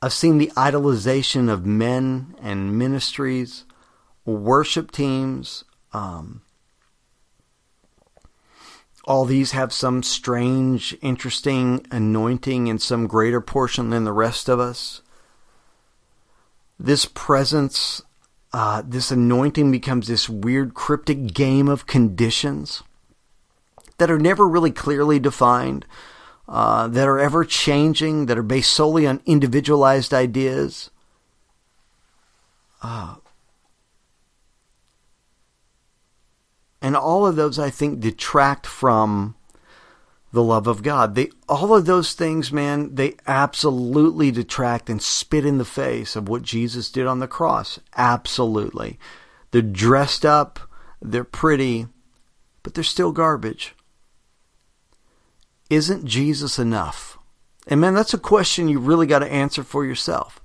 I've 0.00 0.12
seen 0.12 0.38
the 0.38 0.52
idolization 0.56 1.48
of 1.48 1.64
men 1.64 2.34
and 2.40 2.76
ministries, 2.76 3.64
worship 4.24 4.90
teams. 4.90 5.64
Um, 5.92 6.42
all 9.04 9.24
these 9.24 9.52
have 9.52 9.72
some 9.72 10.02
strange, 10.02 10.96
interesting 11.02 11.86
anointing 11.90 12.66
in 12.68 12.78
some 12.78 13.06
greater 13.06 13.40
portion 13.40 13.90
than 13.90 14.04
the 14.04 14.12
rest 14.12 14.48
of 14.48 14.58
us. 14.58 15.01
This 16.82 17.06
presence, 17.06 18.02
uh, 18.52 18.82
this 18.84 19.12
anointing 19.12 19.70
becomes 19.70 20.08
this 20.08 20.28
weird, 20.28 20.74
cryptic 20.74 21.32
game 21.32 21.68
of 21.68 21.86
conditions 21.86 22.82
that 23.98 24.10
are 24.10 24.18
never 24.18 24.48
really 24.48 24.72
clearly 24.72 25.20
defined 25.20 25.86
uh, 26.48 26.88
that 26.88 27.06
are 27.06 27.20
ever 27.20 27.44
changing, 27.44 28.26
that 28.26 28.36
are 28.36 28.42
based 28.42 28.72
solely 28.72 29.06
on 29.06 29.22
individualized 29.26 30.12
ideas. 30.12 30.90
Uh, 32.82 33.14
and 36.80 36.96
all 36.96 37.24
of 37.24 37.36
those, 37.36 37.60
I 37.60 37.70
think, 37.70 38.00
detract 38.00 38.66
from 38.66 39.36
the 40.32 40.42
love 40.42 40.66
of 40.66 40.82
God. 40.82 41.14
They, 41.14 41.30
all 41.48 41.74
of 41.74 41.84
those 41.84 42.14
things, 42.14 42.50
man, 42.50 42.94
they 42.94 43.14
absolutely 43.26 44.30
detract 44.30 44.88
and 44.88 45.00
spit 45.00 45.44
in 45.44 45.58
the 45.58 45.64
face 45.64 46.16
of 46.16 46.28
what 46.28 46.42
Jesus 46.42 46.90
did 46.90 47.06
on 47.06 47.18
the 47.18 47.28
cross. 47.28 47.78
Absolutely. 47.96 48.98
They're 49.50 49.62
dressed 49.62 50.24
up, 50.24 50.58
they're 51.00 51.24
pretty, 51.24 51.86
but 52.62 52.74
they're 52.74 52.82
still 52.82 53.12
garbage. 53.12 53.74
Isn't 55.68 56.06
Jesus 56.06 56.58
enough? 56.58 57.18
And 57.66 57.80
man, 57.80 57.94
that's 57.94 58.14
a 58.14 58.18
question 58.18 58.68
you 58.68 58.78
really 58.78 59.06
got 59.06 59.20
to 59.20 59.32
answer 59.32 59.62
for 59.62 59.84
yourself. 59.84 60.40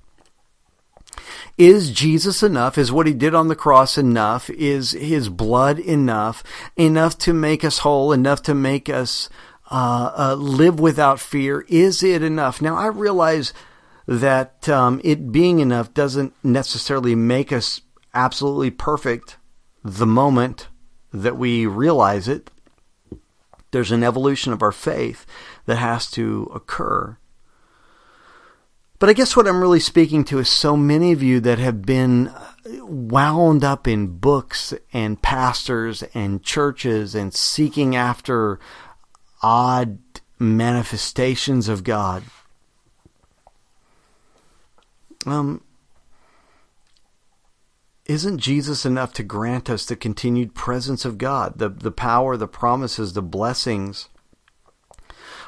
Is 1.56 1.90
Jesus 1.90 2.42
enough? 2.42 2.78
Is 2.78 2.92
what 2.92 3.06
he 3.06 3.12
did 3.12 3.34
on 3.34 3.48
the 3.48 3.56
cross 3.56 3.98
enough? 3.98 4.48
Is 4.50 4.92
his 4.92 5.28
blood 5.28 5.78
enough? 5.78 6.44
Enough 6.76 7.18
to 7.18 7.32
make 7.32 7.64
us 7.64 7.78
whole? 7.78 8.12
Enough 8.12 8.42
to 8.42 8.54
make 8.54 8.88
us 8.88 9.28
uh, 9.70 10.12
uh, 10.16 10.34
live 10.34 10.80
without 10.80 11.20
fear? 11.20 11.64
Is 11.68 12.02
it 12.02 12.22
enough? 12.22 12.60
Now, 12.62 12.76
I 12.76 12.86
realize 12.86 13.52
that 14.06 14.68
um, 14.68 15.00
it 15.04 15.30
being 15.30 15.58
enough 15.58 15.92
doesn't 15.92 16.34
necessarily 16.42 17.14
make 17.14 17.52
us 17.52 17.82
absolutely 18.14 18.70
perfect 18.70 19.36
the 19.84 20.06
moment 20.06 20.68
that 21.12 21.36
we 21.36 21.66
realize 21.66 22.28
it 22.28 22.50
there's 23.70 23.92
an 23.92 24.02
evolution 24.02 24.52
of 24.52 24.62
our 24.62 24.72
faith 24.72 25.26
that 25.66 25.76
has 25.76 26.10
to 26.12 26.50
occur. 26.54 27.18
But 28.98 29.08
I 29.08 29.12
guess 29.12 29.36
what 29.36 29.46
I'm 29.46 29.60
really 29.60 29.80
speaking 29.80 30.24
to 30.24 30.38
is 30.38 30.48
so 30.48 30.76
many 30.76 31.12
of 31.12 31.22
you 31.22 31.38
that 31.40 31.58
have 31.58 31.82
been 31.82 32.32
wound 32.80 33.62
up 33.62 33.86
in 33.86 34.18
books 34.18 34.74
and 34.92 35.22
pastors 35.22 36.02
and 36.14 36.42
churches 36.42 37.14
and 37.14 37.32
seeking 37.32 37.94
after 37.94 38.58
odd 39.42 39.98
manifestations 40.38 41.68
of 41.68 41.84
God. 41.84 42.22
Um, 45.26 45.62
isn't 48.06 48.38
Jesus 48.38 48.86
enough 48.86 49.12
to 49.14 49.22
grant 49.22 49.68
us 49.68 49.84
the 49.84 49.96
continued 49.96 50.54
presence 50.54 51.04
of 51.04 51.18
God, 51.18 51.58
the, 51.58 51.68
the 51.68 51.90
power, 51.90 52.36
the 52.36 52.48
promises, 52.48 53.12
the 53.12 53.22
blessings? 53.22 54.08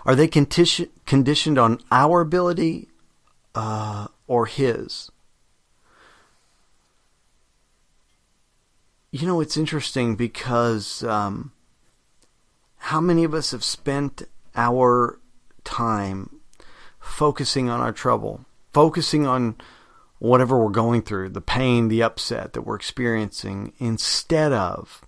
Are 0.04 0.14
they 0.14 0.28
condition, 0.28 0.90
conditioned 1.06 1.58
on 1.58 1.80
our 1.90 2.20
ability 2.20 2.88
uh, 3.54 4.08
or 4.26 4.46
His? 4.46 5.10
You 9.10 9.26
know, 9.26 9.40
it's 9.40 9.56
interesting 9.56 10.14
because 10.14 11.02
um, 11.02 11.52
how 12.90 13.00
many 13.00 13.22
of 13.22 13.32
us 13.32 13.52
have 13.52 13.62
spent 13.62 14.24
our 14.56 15.20
time 15.62 16.40
focusing 16.98 17.68
on 17.68 17.80
our 17.80 17.92
trouble, 17.92 18.44
focusing 18.72 19.24
on 19.24 19.54
whatever 20.18 20.58
we're 20.58 20.72
going 20.72 21.00
through, 21.00 21.28
the 21.28 21.40
pain, 21.40 21.86
the 21.86 22.02
upset 22.02 22.52
that 22.52 22.62
we're 22.62 22.74
experiencing, 22.74 23.72
instead 23.78 24.52
of 24.52 25.02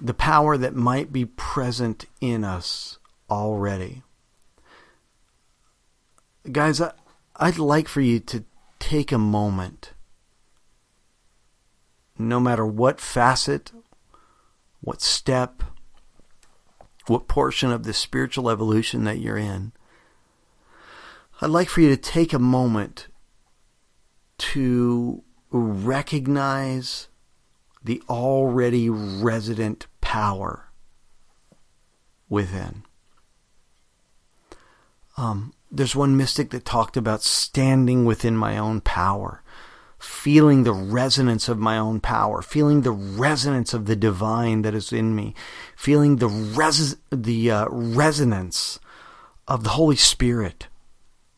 the 0.00 0.14
power 0.14 0.56
that 0.56 0.74
might 0.74 1.12
be 1.12 1.26
present 1.26 2.06
in 2.22 2.42
us 2.42 2.96
already. 3.28 4.02
Guys, 6.50 6.80
I'd 7.36 7.58
like 7.58 7.86
for 7.86 8.00
you 8.00 8.18
to 8.18 8.44
take 8.78 9.12
a 9.12 9.18
moment, 9.18 9.92
no 12.18 12.40
matter 12.40 12.64
what 12.64 12.98
facet, 12.98 13.72
what 14.80 15.00
step, 15.00 15.62
what 17.06 17.28
portion 17.28 17.70
of 17.70 17.82
the 17.82 17.92
spiritual 17.92 18.50
evolution 18.50 19.04
that 19.04 19.18
you're 19.18 19.36
in, 19.36 19.72
I'd 21.40 21.50
like 21.50 21.68
for 21.68 21.80
you 21.80 21.88
to 21.88 21.96
take 21.96 22.32
a 22.32 22.38
moment 22.38 23.08
to 24.38 25.22
recognize 25.50 27.08
the 27.82 28.02
already 28.08 28.90
resident 28.90 29.86
power 30.00 30.70
within. 32.28 32.84
Um, 35.16 35.52
there's 35.70 35.96
one 35.96 36.16
mystic 36.16 36.50
that 36.50 36.64
talked 36.64 36.96
about 36.96 37.22
standing 37.22 38.04
within 38.04 38.36
my 38.36 38.58
own 38.58 38.80
power, 38.80 39.42
feeling 40.00 40.64
the 40.64 40.72
resonance 40.72 41.48
of 41.48 41.58
my 41.58 41.78
own 41.78 42.00
power, 42.00 42.42
feeling 42.42 42.80
the 42.80 42.90
resonance 42.90 43.74
of 43.74 43.86
the 43.86 43.94
divine 43.94 44.62
that 44.62 44.74
is 44.74 44.92
in 44.92 45.14
me, 45.14 45.34
feeling 45.76 46.16
the 46.16 46.28
res- 46.28 46.96
the 47.10 47.50
uh, 47.50 47.66
resonance 47.68 48.80
of 49.46 49.62
the 49.62 49.70
Holy 49.70 49.96
Spirit 49.96 50.68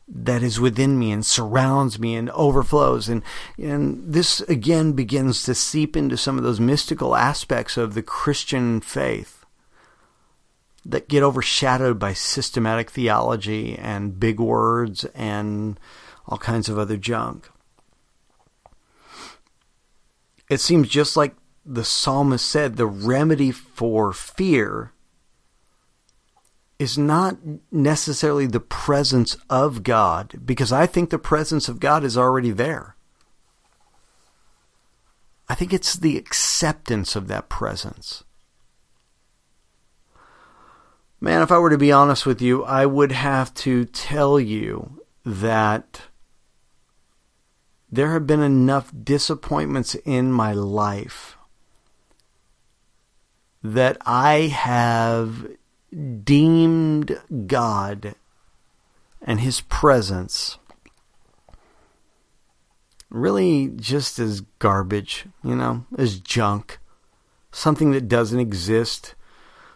that 0.07 0.41
is 0.41 0.59
within 0.59 0.97
me 0.97 1.11
and 1.11 1.25
surrounds 1.25 1.97
me 1.97 2.15
and 2.15 2.29
overflows 2.31 3.07
and 3.07 3.23
and 3.57 4.13
this 4.13 4.41
again 4.41 4.91
begins 4.91 5.43
to 5.43 5.55
seep 5.55 5.95
into 5.95 6.17
some 6.17 6.37
of 6.37 6.43
those 6.43 6.59
mystical 6.59 7.15
aspects 7.15 7.77
of 7.77 7.93
the 7.93 8.03
Christian 8.03 8.81
faith 8.81 9.45
that 10.85 11.07
get 11.07 11.23
overshadowed 11.23 11.97
by 11.97 12.13
systematic 12.13 12.91
theology 12.91 13.77
and 13.77 14.19
big 14.19 14.39
words 14.39 15.05
and 15.15 15.79
all 16.27 16.37
kinds 16.37 16.67
of 16.67 16.77
other 16.77 16.97
junk. 16.97 17.49
It 20.49 20.59
seems 20.59 20.89
just 20.89 21.15
like 21.15 21.35
the 21.65 21.85
psalmist 21.85 22.45
said 22.45 22.75
the 22.75 22.85
remedy 22.85 23.51
for 23.51 24.11
fear 24.13 24.91
is 26.79 26.97
not 26.97 27.37
necessarily 27.71 28.45
the 28.45 28.59
presence 28.59 29.37
of 29.49 29.83
God, 29.83 30.41
because 30.45 30.71
I 30.71 30.85
think 30.85 31.09
the 31.09 31.19
presence 31.19 31.69
of 31.69 31.79
God 31.79 32.03
is 32.03 32.17
already 32.17 32.51
there. 32.51 32.95
I 35.47 35.55
think 35.55 35.73
it's 35.73 35.95
the 35.95 36.17
acceptance 36.17 37.15
of 37.15 37.27
that 37.27 37.47
presence. 37.47 38.23
Man, 41.21 41.41
if 41.41 41.51
I 41.51 41.57
were 41.57 41.69
to 41.69 41.77
be 41.77 41.91
honest 41.91 42.25
with 42.25 42.41
you, 42.41 42.65
I 42.65 42.85
would 42.85 43.13
have 43.13 43.53
to 43.55 43.85
tell 43.85 44.39
you 44.39 45.01
that 45.25 46.01
there 47.93 48.11
have 48.11 48.25
been 48.25 48.41
enough 48.41 48.91
disappointments 49.03 49.93
in 50.03 50.31
my 50.31 50.51
life 50.51 51.37
that 53.63 53.97
I 54.03 54.47
have 54.47 55.47
deemed 56.23 57.21
God 57.45 58.15
and 59.21 59.39
his 59.39 59.61
presence 59.61 60.57
really 63.11 63.67
just 63.75 64.17
as 64.17 64.41
garbage, 64.57 65.25
you 65.43 65.55
know, 65.55 65.85
as 65.95 66.19
junk, 66.19 66.79
something 67.51 67.91
that 67.91 68.07
doesn't 68.07 68.39
exist, 68.39 69.13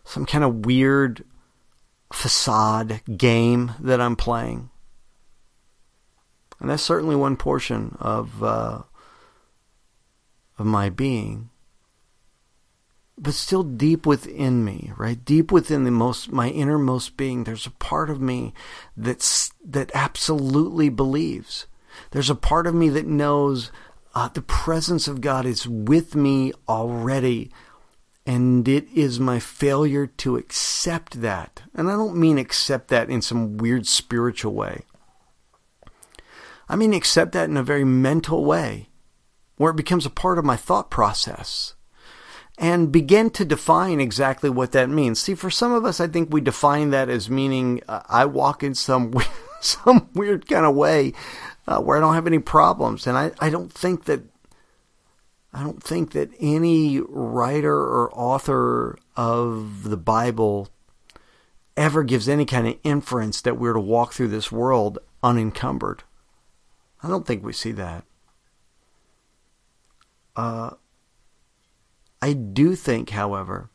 some 0.04 0.26
kind 0.26 0.44
of 0.44 0.66
weird 0.66 1.24
facade 2.12 3.02
game 3.16 3.74
that 3.80 4.02
I'm 4.02 4.16
playing. 4.16 4.72
And 6.60 6.70
that's 6.70 6.84
certainly 6.84 7.16
one 7.16 7.38
portion 7.38 7.96
of 8.00 8.44
uh, 8.44 8.84
of 10.58 10.66
my 10.66 10.90
being. 10.90 11.50
But 13.20 13.34
still 13.34 13.64
deep 13.64 14.06
within 14.06 14.64
me, 14.64 14.92
right? 14.96 15.24
Deep 15.24 15.52
within 15.52 15.84
the 15.84 15.92
most 15.92 16.32
my 16.32 16.50
innermost 16.50 17.18
being, 17.18 17.44
there's 17.44 17.66
a 17.66 17.72
part 17.72 18.10
of 18.10 18.22
me 18.22 18.54
that's 18.96 19.52
that 19.66 19.92
absolutely 19.94 20.90
believes. 20.90 21.68
There's 22.12 22.30
a 22.30 22.36
part 22.36 22.68
of 22.68 22.76
me 22.76 22.90
that 22.90 23.08
knows 23.08 23.72
uh, 24.14 24.30
the 24.30 24.42
presence 24.42 25.08
of 25.08 25.22
God 25.22 25.46
is 25.46 25.68
with 25.68 26.16
me 26.16 26.54
already. 26.68 27.52
And 28.26 28.68
it 28.68 28.88
is 28.94 29.20
my 29.20 29.40
failure 29.40 30.06
to 30.06 30.36
accept 30.36 31.22
that. 31.22 31.62
And 31.74 31.90
I 31.90 31.94
don't 31.94 32.18
mean 32.18 32.38
accept 32.38 32.90
that 32.90 33.10
in 33.10 33.22
some 33.22 33.58
weird 33.58 33.88
spiritual 33.88 34.54
way. 34.54 34.84
I 36.70 36.76
mean 36.76 36.94
accept 36.94 37.32
that 37.34 37.50
in 37.50 37.58
a 37.58 37.64
very 37.64 37.86
mental 37.86 38.46
way 38.46 38.90
where 39.58 39.72
it 39.72 39.78
becomes 39.78 40.06
a 40.06 40.12
part 40.12 40.38
of 40.38 40.46
my 40.46 40.56
thought 40.56 40.90
process 40.90 41.74
and 42.58 42.92
begin 42.92 43.30
to 43.30 43.46
define 43.46 44.00
exactly 44.00 44.50
what 44.50 44.72
that 44.72 44.90
means. 44.90 45.20
See, 45.20 45.36
for 45.36 45.50
some 45.50 45.72
of 45.72 45.86
us, 45.86 46.00
I 46.00 46.08
think 46.08 46.32
we 46.32 46.42
define 46.42 46.90
that 46.90 47.10
as 47.10 47.30
meaning 47.30 47.82
uh, 47.88 48.02
I 48.08 48.26
walk 48.26 48.64
in 48.64 48.74
some 48.74 49.14
some 49.62 50.10
weird 50.14 50.48
kind 50.48 50.66
of 50.66 50.76
way 50.76 51.14
uh, 51.68 51.80
where 51.80 51.98
I 51.98 52.00
don't 52.00 52.16
have 52.16 52.28
any 52.28 52.40
problems, 52.40 53.08
and 53.08 53.18
I, 53.18 53.32
I 53.40 53.50
don't 53.50 53.72
think 53.72 54.06
that 54.06 54.22
I 55.54 55.64
don't 55.64 55.82
think 55.82 56.12
that 56.12 56.32
any 56.40 57.00
writer 57.00 57.76
or 57.76 58.12
author 58.14 58.98
of 59.16 59.84
the 59.84 59.98
Bible 59.98 60.70
ever 61.76 62.04
gives 62.04 62.28
any 62.28 62.46
kind 62.46 62.68
of 62.68 62.76
inference 62.84 63.42
that 63.42 63.58
we're 63.58 63.74
to 63.74 63.80
walk 63.80 64.14
through 64.14 64.28
this 64.30 64.52
world 64.52 65.00
unencumbered. 65.24 66.04
I 67.02 67.08
don't 67.08 67.26
think 67.26 67.44
we 67.44 67.54
see 67.54 67.72
that. 67.74 68.04
Uh, 70.36 70.72
I 72.22 72.34
do 72.34 72.76
think, 72.76 73.12
however, 73.12 73.70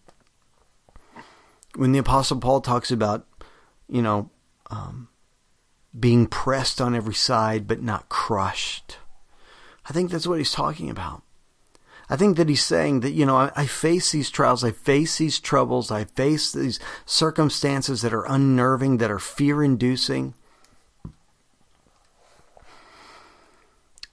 when 1.77 1.93
the 1.93 1.99
Apostle 1.99 2.39
Paul 2.39 2.61
talks 2.61 2.91
about, 2.91 3.27
you 3.89 4.03
know, 4.03 4.31
um, 4.71 5.09
being 5.99 6.27
pressed 6.27 6.81
on 6.81 6.95
every 6.95 7.15
side 7.15 7.67
but 7.67 7.83
not 7.83 8.09
crushed, 8.09 8.99
I 9.89 9.93
think 9.93 10.11
that's 10.11 10.27
what 10.27 10.39
he's 10.39 10.53
talking 10.53 10.91
about. 10.91 11.23
I 12.09 12.17
think 12.17 12.37
that 12.37 12.49
he's 12.49 12.63
saying 12.63 13.01
that, 13.01 13.13
you 13.13 13.25
know, 13.25 13.37
I, 13.37 13.53
I, 13.57 13.67
face 13.67 14.13
these 14.13 14.31
trials, 14.31 14.63
I 14.63 14.71
face 14.71 15.19
these 15.19 15.41
troubles, 15.41 15.91
I 15.91 16.05
face 16.05 16.53
these 16.53 16.79
circumstances 17.07 18.03
that 18.03 18.13
are 18.13 18.27
unnerving, 18.27 18.99
that 18.99 19.11
are 19.11 19.19
fear 19.19 19.63
inducing. 19.63 20.35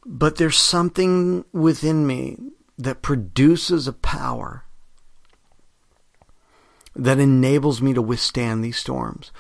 But 0.06 0.38
there's 0.38 0.58
something 0.58 1.46
within 1.52 2.08
me 2.08 2.38
that 2.78 3.02
produces 3.02 3.88
a 3.88 3.94
power 3.94 4.64
that 6.96 7.20
enables 7.20 7.82
me 7.82 7.94
to 7.94 8.02
withstand 8.02 8.64
these 8.64 8.78
storms. 8.78 9.32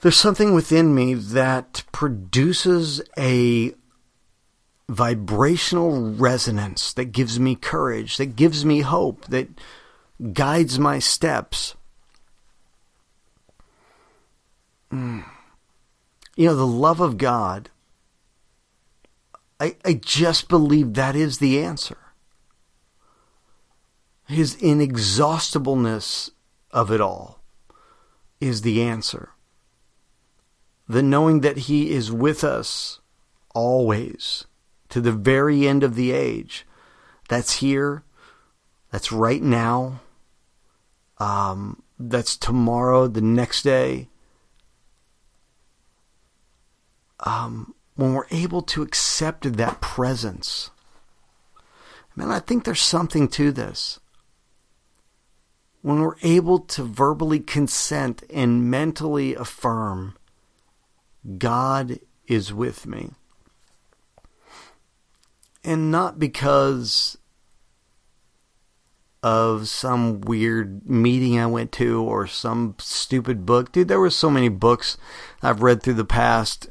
There's 0.00 0.16
something 0.16 0.54
within 0.54 0.94
me 0.94 1.14
that 1.14 1.84
produces 1.92 3.00
a 3.18 3.74
vibrational 4.88 6.12
resonance 6.12 6.92
that 6.92 7.06
gives 7.06 7.40
me 7.40 7.56
courage, 7.56 8.16
that 8.18 8.36
gives 8.36 8.64
me 8.64 8.80
hope, 8.80 9.24
that 9.26 9.48
guides 10.32 10.78
my 10.78 10.98
steps. 10.98 11.74
Mm. 14.92 15.24
You 16.36 16.46
know, 16.46 16.54
the 16.54 16.66
love 16.66 17.00
of 17.00 17.18
God 17.18 17.70
I, 19.58 19.76
I 19.84 19.94
just 19.94 20.48
believe 20.48 20.94
that 20.94 21.16
is 21.16 21.38
the 21.38 21.62
answer. 21.62 21.98
His 24.28 24.56
inexhaustibleness 24.56 26.30
of 26.72 26.90
it 26.90 27.00
all 27.00 27.40
is 28.40 28.62
the 28.62 28.82
answer. 28.82 29.30
The 30.88 31.02
knowing 31.02 31.40
that 31.40 31.56
He 31.58 31.90
is 31.90 32.12
with 32.12 32.44
us 32.44 33.00
always 33.54 34.44
to 34.88 35.00
the 35.00 35.12
very 35.12 35.66
end 35.66 35.82
of 35.82 35.94
the 35.94 36.12
age. 36.12 36.66
That's 37.28 37.54
here. 37.54 38.04
That's 38.90 39.10
right 39.10 39.42
now. 39.42 40.00
Um, 41.18 41.82
that's 41.98 42.36
tomorrow, 42.36 43.08
the 43.08 43.22
next 43.22 43.62
day. 43.62 44.08
Um, 47.20 47.74
when 47.96 48.12
we're 48.12 48.26
able 48.30 48.62
to 48.62 48.82
accept 48.82 49.56
that 49.56 49.80
presence. 49.80 50.70
Man, 52.14 52.30
I 52.30 52.38
think 52.38 52.64
there's 52.64 52.80
something 52.80 53.28
to 53.28 53.50
this. 53.50 53.98
When 55.82 56.00
we're 56.00 56.16
able 56.22 56.60
to 56.60 56.82
verbally 56.82 57.40
consent 57.40 58.22
and 58.30 58.70
mentally 58.70 59.34
affirm, 59.34 60.16
God 61.38 61.98
is 62.26 62.52
with 62.52 62.86
me. 62.86 63.10
And 65.64 65.90
not 65.90 66.18
because 66.18 67.18
of 69.22 69.68
some 69.68 70.20
weird 70.20 70.88
meeting 70.88 71.38
I 71.38 71.46
went 71.46 71.72
to 71.72 72.00
or 72.02 72.26
some 72.26 72.76
stupid 72.78 73.44
book. 73.44 73.72
Dude, 73.72 73.88
there 73.88 73.98
were 73.98 74.10
so 74.10 74.30
many 74.30 74.48
books 74.48 74.96
I've 75.42 75.62
read 75.62 75.82
through 75.82 75.94
the 75.94 76.04
past 76.04 76.68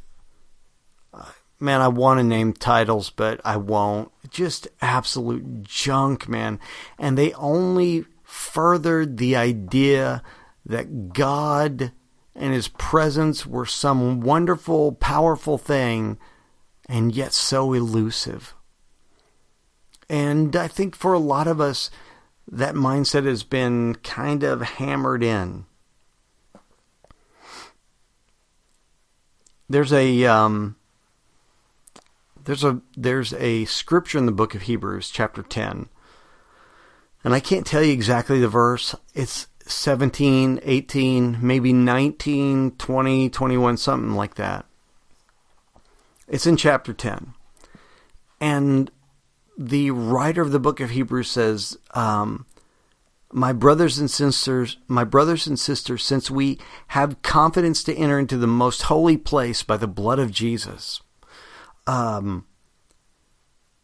man, 1.59 1.81
I 1.81 1.87
want 1.87 2.19
to 2.19 2.23
name 2.23 2.53
titles, 2.53 3.09
but 3.09 3.39
I 3.43 3.57
won't. 3.57 4.11
Just 4.29 4.67
absolute 4.81 5.63
junk, 5.63 6.27
man. 6.27 6.59
And 6.97 7.17
they 7.17 7.33
only 7.33 8.05
furthered 8.23 9.17
the 9.17 9.35
idea 9.35 10.21
that 10.65 11.13
God 11.13 11.91
and 12.35 12.53
His 12.53 12.67
presence 12.67 13.45
were 13.45 13.65
some 13.65 14.21
wonderful, 14.21 14.91
powerful 14.91 15.57
thing, 15.57 16.17
and 16.87 17.15
yet 17.15 17.33
so 17.33 17.73
elusive. 17.73 18.53
And 20.09 20.55
I 20.55 20.67
think 20.67 20.95
for 20.95 21.13
a 21.13 21.19
lot 21.19 21.47
of 21.47 21.61
us, 21.61 21.89
that 22.51 22.75
mindset 22.75 23.25
has 23.25 23.43
been 23.43 23.95
kind 23.95 24.43
of 24.43 24.61
hammered 24.61 25.23
in. 25.23 25.65
There's 29.67 29.91
a 29.91 30.25
um, 30.25 30.75
there's 32.45 32.63
a 32.63 32.81
there's 32.95 33.33
a 33.33 33.65
scripture 33.65 34.17
in 34.17 34.25
the 34.25 34.31
book 34.31 34.55
of 34.55 34.63
Hebrews, 34.63 35.09
chapter 35.09 35.43
10. 35.43 35.89
And 37.23 37.33
I 37.33 37.39
can't 37.39 37.65
tell 37.65 37.83
you 37.83 37.91
exactly 37.91 38.39
the 38.39 38.47
verse. 38.47 38.93
It's 39.15 39.47
17, 39.65 40.59
18, 40.61 41.39
maybe 41.41 41.73
19, 41.73 42.71
20, 42.71 43.29
21, 43.29 43.77
something 43.77 44.13
like 44.13 44.35
that. 44.35 44.65
It's 46.27 46.45
in 46.45 46.55
chapter 46.55 46.93
10. 46.93 47.33
And 48.39 48.91
the 49.57 49.89
writer 49.89 50.43
of 50.43 50.51
the 50.51 50.59
book 50.59 50.79
of 50.79 50.91
Hebrews 50.91 51.31
says, 51.31 51.77
um, 51.95 52.45
my 53.31 53.53
brothers 53.53 53.97
and 53.97 54.09
sisters, 54.09 54.77
my 54.87 55.03
brothers 55.03 55.47
and 55.47 55.59
sisters, 55.59 56.03
since 56.03 56.29
we 56.29 56.59
have 56.89 57.21
confidence 57.23 57.83
to 57.83 57.95
enter 57.95 58.19
into 58.19 58.37
the 58.37 58.45
most 58.45 58.83
holy 58.83 59.17
place 59.17 59.63
by 59.63 59.77
the 59.77 59.87
blood 59.87 60.19
of 60.19 60.31
Jesus, 60.31 61.01
um, 61.87 62.45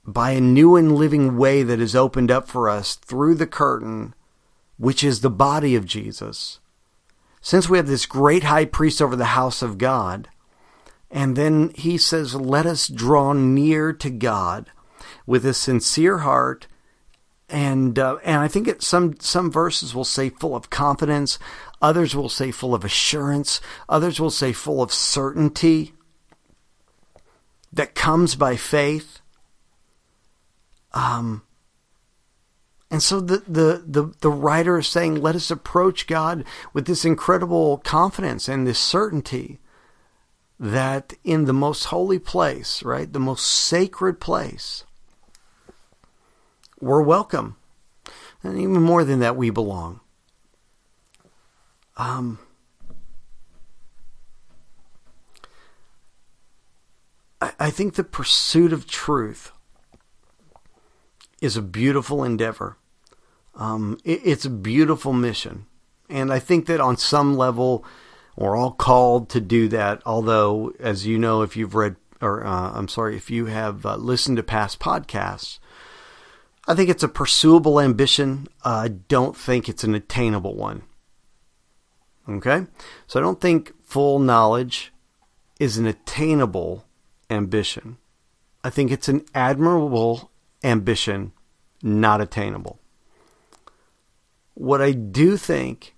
by 0.05 0.31
a 0.31 0.41
new 0.41 0.75
and 0.75 0.95
living 0.95 1.37
way 1.37 1.63
that 1.63 1.79
is 1.79 1.95
opened 1.95 2.31
up 2.31 2.47
for 2.47 2.69
us 2.69 2.95
through 2.95 3.35
the 3.35 3.47
curtain, 3.47 4.13
which 4.77 5.03
is 5.03 5.21
the 5.21 5.29
body 5.29 5.75
of 5.75 5.85
Jesus. 5.85 6.59
Since 7.41 7.69
we 7.69 7.77
have 7.77 7.87
this 7.87 8.05
great 8.05 8.43
high 8.43 8.65
priest 8.65 9.01
over 9.01 9.15
the 9.15 9.25
house 9.25 9.61
of 9.61 9.77
God, 9.77 10.29
and 11.09 11.35
then 11.35 11.71
he 11.75 11.97
says, 11.97 12.35
Let 12.35 12.65
us 12.65 12.87
draw 12.87 13.33
near 13.33 13.91
to 13.93 14.09
God 14.09 14.71
with 15.25 15.45
a 15.45 15.53
sincere 15.53 16.19
heart. 16.19 16.67
And 17.49 17.99
uh, 17.99 18.17
and 18.23 18.37
I 18.37 18.47
think 18.47 18.67
it, 18.67 18.81
some 18.81 19.19
some 19.19 19.51
verses 19.51 19.93
will 19.93 20.05
say 20.05 20.29
full 20.29 20.55
of 20.55 20.69
confidence, 20.69 21.37
others 21.81 22.15
will 22.15 22.29
say 22.29 22.49
full 22.49 22.73
of 22.73 22.85
assurance, 22.85 23.59
others 23.89 24.21
will 24.21 24.29
say 24.29 24.53
full 24.53 24.81
of 24.81 24.93
certainty 24.93 25.93
that 27.73 27.95
comes 27.95 28.35
by 28.35 28.55
faith. 28.55 29.21
Um, 30.93 31.43
and 32.89 33.01
so 33.01 33.21
the, 33.21 33.37
the, 33.47 33.83
the, 33.87 34.13
the 34.19 34.29
writer 34.29 34.79
is 34.79 34.87
saying, 34.87 35.21
let 35.21 35.35
us 35.35 35.49
approach 35.49 36.07
God 36.07 36.43
with 36.73 36.85
this 36.85 37.05
incredible 37.05 37.77
confidence 37.77 38.49
and 38.49 38.67
this 38.67 38.79
certainty 38.79 39.59
that 40.59 41.13
in 41.23 41.45
the 41.45 41.53
most 41.53 41.85
holy 41.85 42.19
place, 42.19 42.83
right, 42.83 43.11
the 43.11 43.19
most 43.19 43.45
sacred 43.45 44.19
place, 44.19 44.83
we're 46.79 47.01
welcome. 47.01 47.55
And 48.43 48.59
even 48.59 48.81
more 48.81 49.03
than 49.03 49.19
that, 49.19 49.35
we 49.35 49.49
belong. 49.49 50.01
Um, 51.95 52.39
I, 57.41 57.71
think 57.71 57.95
the 57.95 58.03
pursuit 58.03 58.71
of 58.71 58.85
truth 58.85 59.51
is 61.41 61.57
a 61.57 61.61
beautiful 61.61 62.23
endeavor. 62.23 62.77
Um, 63.55 63.97
it, 64.03 64.21
it's 64.23 64.45
a 64.45 64.49
beautiful 64.49 65.11
mission. 65.11 65.65
And 66.07 66.31
I 66.31 66.39
think 66.39 66.67
that 66.67 66.79
on 66.79 66.97
some 66.97 67.35
level, 67.35 67.83
we're 68.35 68.55
all 68.55 68.71
called 68.71 69.29
to 69.29 69.41
do 69.41 69.67
that. 69.69 70.01
Although, 70.05 70.73
as 70.79 71.07
you 71.07 71.17
know, 71.17 71.41
if 71.41 71.57
you've 71.57 71.73
read, 71.73 71.95
or 72.21 72.45
uh, 72.45 72.73
I'm 72.73 72.87
sorry, 72.87 73.15
if 73.15 73.31
you 73.31 73.47
have 73.47 73.85
uh, 73.85 73.95
listened 73.95 74.37
to 74.37 74.43
past 74.43 74.79
podcasts, 74.79 75.57
I 76.67 76.75
think 76.75 76.89
it's 76.89 77.03
a 77.03 77.07
pursuable 77.07 77.79
ambition. 77.79 78.47
Uh, 78.63 78.83
I 78.83 78.87
don't 78.89 79.35
think 79.35 79.67
it's 79.67 79.83
an 79.83 79.95
attainable 79.95 80.55
one. 80.55 80.83
Okay? 82.29 82.67
So 83.07 83.19
I 83.19 83.23
don't 83.23 83.41
think 83.41 83.73
full 83.83 84.19
knowledge 84.19 84.93
is 85.59 85.77
an 85.77 85.87
attainable 85.87 86.85
ambition. 87.31 87.97
I 88.63 88.69
think 88.69 88.91
it's 88.91 89.07
an 89.07 89.25
admirable 89.33 90.29
ambition, 90.63 91.31
not 91.81 92.21
attainable. 92.21 92.79
What 94.53 94.81
I 94.81 94.91
do 94.91 95.37
think 95.37 95.95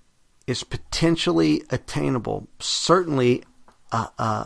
is 0.48 0.64
potentially 0.64 1.64
attainable, 1.70 2.48
certainly 2.60 3.44
uh, 3.92 4.08
uh, 4.18 4.46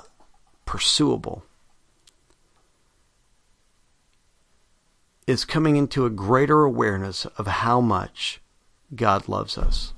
pursuable, 0.65 1.43
is 5.27 5.43
coming 5.43 5.75
into 5.75 6.05
a 6.05 6.09
greater 6.09 6.63
awareness 6.63 7.25
of 7.25 7.47
how 7.47 7.81
much 7.81 8.41
God 8.95 9.27
loves 9.27 9.57
us. 9.57 9.93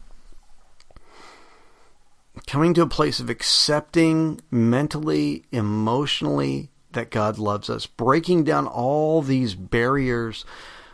Coming 2.47 2.73
to 2.73 2.81
a 2.81 2.87
place 2.87 3.19
of 3.19 3.29
accepting 3.29 4.41
mentally, 4.49 5.43
emotionally 5.51 6.69
that 6.91 7.11
God 7.11 7.37
loves 7.37 7.69
us, 7.69 7.85
breaking 7.85 8.43
down 8.43 8.67
all 8.67 9.21
these 9.21 9.55
barriers 9.55 10.45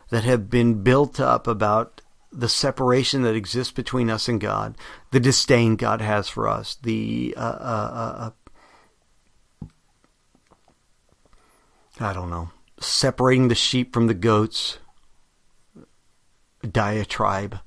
that 0.10 0.24
have 0.24 0.50
been 0.50 0.84
built 0.84 1.20
up 1.20 1.48
about 1.48 2.02
the 2.32 2.50
separation 2.50 3.22
that 3.24 3.36
exists 3.36 3.72
between 3.72 4.10
us 4.10 4.28
and 4.28 4.42
God, 4.42 4.76
the 5.12 5.20
disdain 5.20 5.78
God 5.78 6.02
has 6.02 6.28
for 6.28 6.50
us, 6.50 6.76
the 6.82 7.34
uh, 7.38 7.40
uh, 7.40 8.32
uh, 9.62 9.68
I 12.00 12.14
don't 12.14 12.30
know, 12.30 12.50
separating 12.80 13.48
the 13.48 13.56
sheep 13.56 13.94
from 13.94 14.08
the 14.08 14.14
goats, 14.14 14.80
diatribe. 16.70 17.60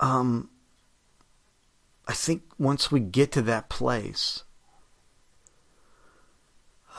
Um, 0.00 0.50
I 2.06 2.12
think 2.12 2.42
once 2.58 2.90
we 2.90 3.00
get 3.00 3.32
to 3.32 3.42
that 3.42 3.68
place, 3.68 4.44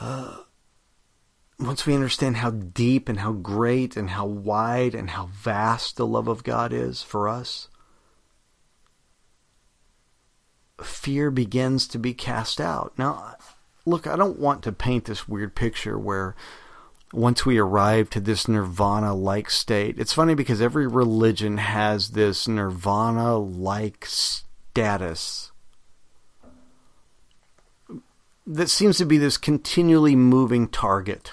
uh, 0.00 0.38
once 1.58 1.86
we 1.86 1.94
understand 1.94 2.38
how 2.38 2.50
deep 2.50 3.08
and 3.08 3.20
how 3.20 3.32
great 3.32 3.96
and 3.96 4.10
how 4.10 4.26
wide 4.26 4.94
and 4.94 5.10
how 5.10 5.26
vast 5.26 5.96
the 5.96 6.06
love 6.06 6.28
of 6.28 6.44
God 6.44 6.72
is 6.72 7.02
for 7.02 7.28
us, 7.28 7.68
fear 10.82 11.30
begins 11.30 11.88
to 11.88 11.98
be 11.98 12.12
cast 12.12 12.60
out. 12.60 12.92
Now, 12.98 13.36
look, 13.86 14.06
I 14.06 14.16
don't 14.16 14.38
want 14.38 14.62
to 14.64 14.72
paint 14.72 15.06
this 15.06 15.28
weird 15.28 15.54
picture 15.54 15.98
where 15.98 16.36
once 17.12 17.46
we 17.46 17.56
arrive 17.56 18.10
to 18.10 18.20
this 18.20 18.48
nirvana 18.48 19.14
like 19.14 19.48
state, 19.48 19.98
it's 19.98 20.12
funny 20.12 20.34
because 20.34 20.60
every 20.60 20.86
religion 20.86 21.56
has 21.58 22.10
this 22.10 22.46
nirvana 22.46 23.38
like 23.38 24.06
status 24.76 25.52
that 28.46 28.68
seems 28.68 28.98
to 28.98 29.06
be 29.06 29.16
this 29.16 29.38
continually 29.38 30.14
moving 30.14 30.68
target. 30.68 31.32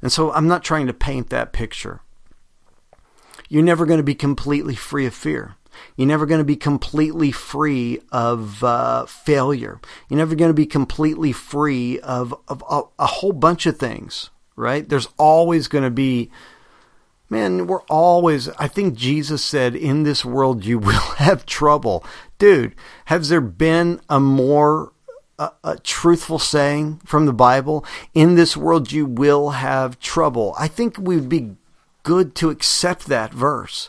And 0.00 0.10
so 0.10 0.32
I'm 0.32 0.48
not 0.48 0.64
trying 0.64 0.86
to 0.86 0.94
paint 0.94 1.28
that 1.28 1.52
picture. 1.52 2.00
You're 3.50 3.62
never 3.62 3.84
going 3.84 3.98
to 3.98 4.04
be 4.04 4.14
completely 4.14 4.74
free 4.74 5.04
of 5.04 5.14
fear. 5.14 5.56
You're 5.94 6.08
never 6.08 6.24
going 6.24 6.38
to 6.38 6.44
be 6.44 6.56
completely 6.56 7.32
free 7.32 8.00
of 8.10 8.64
uh, 8.64 9.04
failure. 9.04 9.78
You're 10.08 10.18
never 10.18 10.34
going 10.34 10.48
to 10.48 10.54
be 10.54 10.66
completely 10.66 11.32
free 11.32 12.00
of, 12.00 12.34
of 12.48 12.64
a, 12.68 12.80
a 12.98 13.06
whole 13.06 13.32
bunch 13.32 13.66
of 13.66 13.76
things, 13.76 14.30
right? 14.56 14.88
There's 14.88 15.08
always 15.18 15.68
going 15.68 15.84
to 15.84 15.90
be, 15.90 16.30
man, 17.30 17.66
we're 17.66 17.82
always, 17.82 18.48
I 18.50 18.68
think 18.68 18.94
Jesus 18.94 19.44
said, 19.44 19.74
in 19.74 20.02
this 20.02 20.24
world 20.24 20.64
you 20.64 20.78
will 20.78 21.14
have 21.18 21.46
trouble. 21.46 22.04
Dude, 22.38 22.74
has 23.06 23.28
there 23.28 23.40
been 23.40 24.00
a 24.08 24.20
more 24.20 24.92
a, 25.38 25.52
a, 25.62 25.78
truthful 25.78 26.38
saying 26.38 27.00
from 27.04 27.26
the 27.26 27.32
Bible. 27.32 27.84
In 28.12 28.34
this 28.34 28.56
world, 28.56 28.90
you 28.90 29.06
will 29.06 29.50
have 29.50 30.00
trouble. 30.00 30.54
I 30.58 30.68
think 30.68 30.98
we'd 30.98 31.28
be 31.28 31.56
good 32.02 32.34
to 32.36 32.50
accept 32.50 33.06
that 33.06 33.32
verse. 33.32 33.88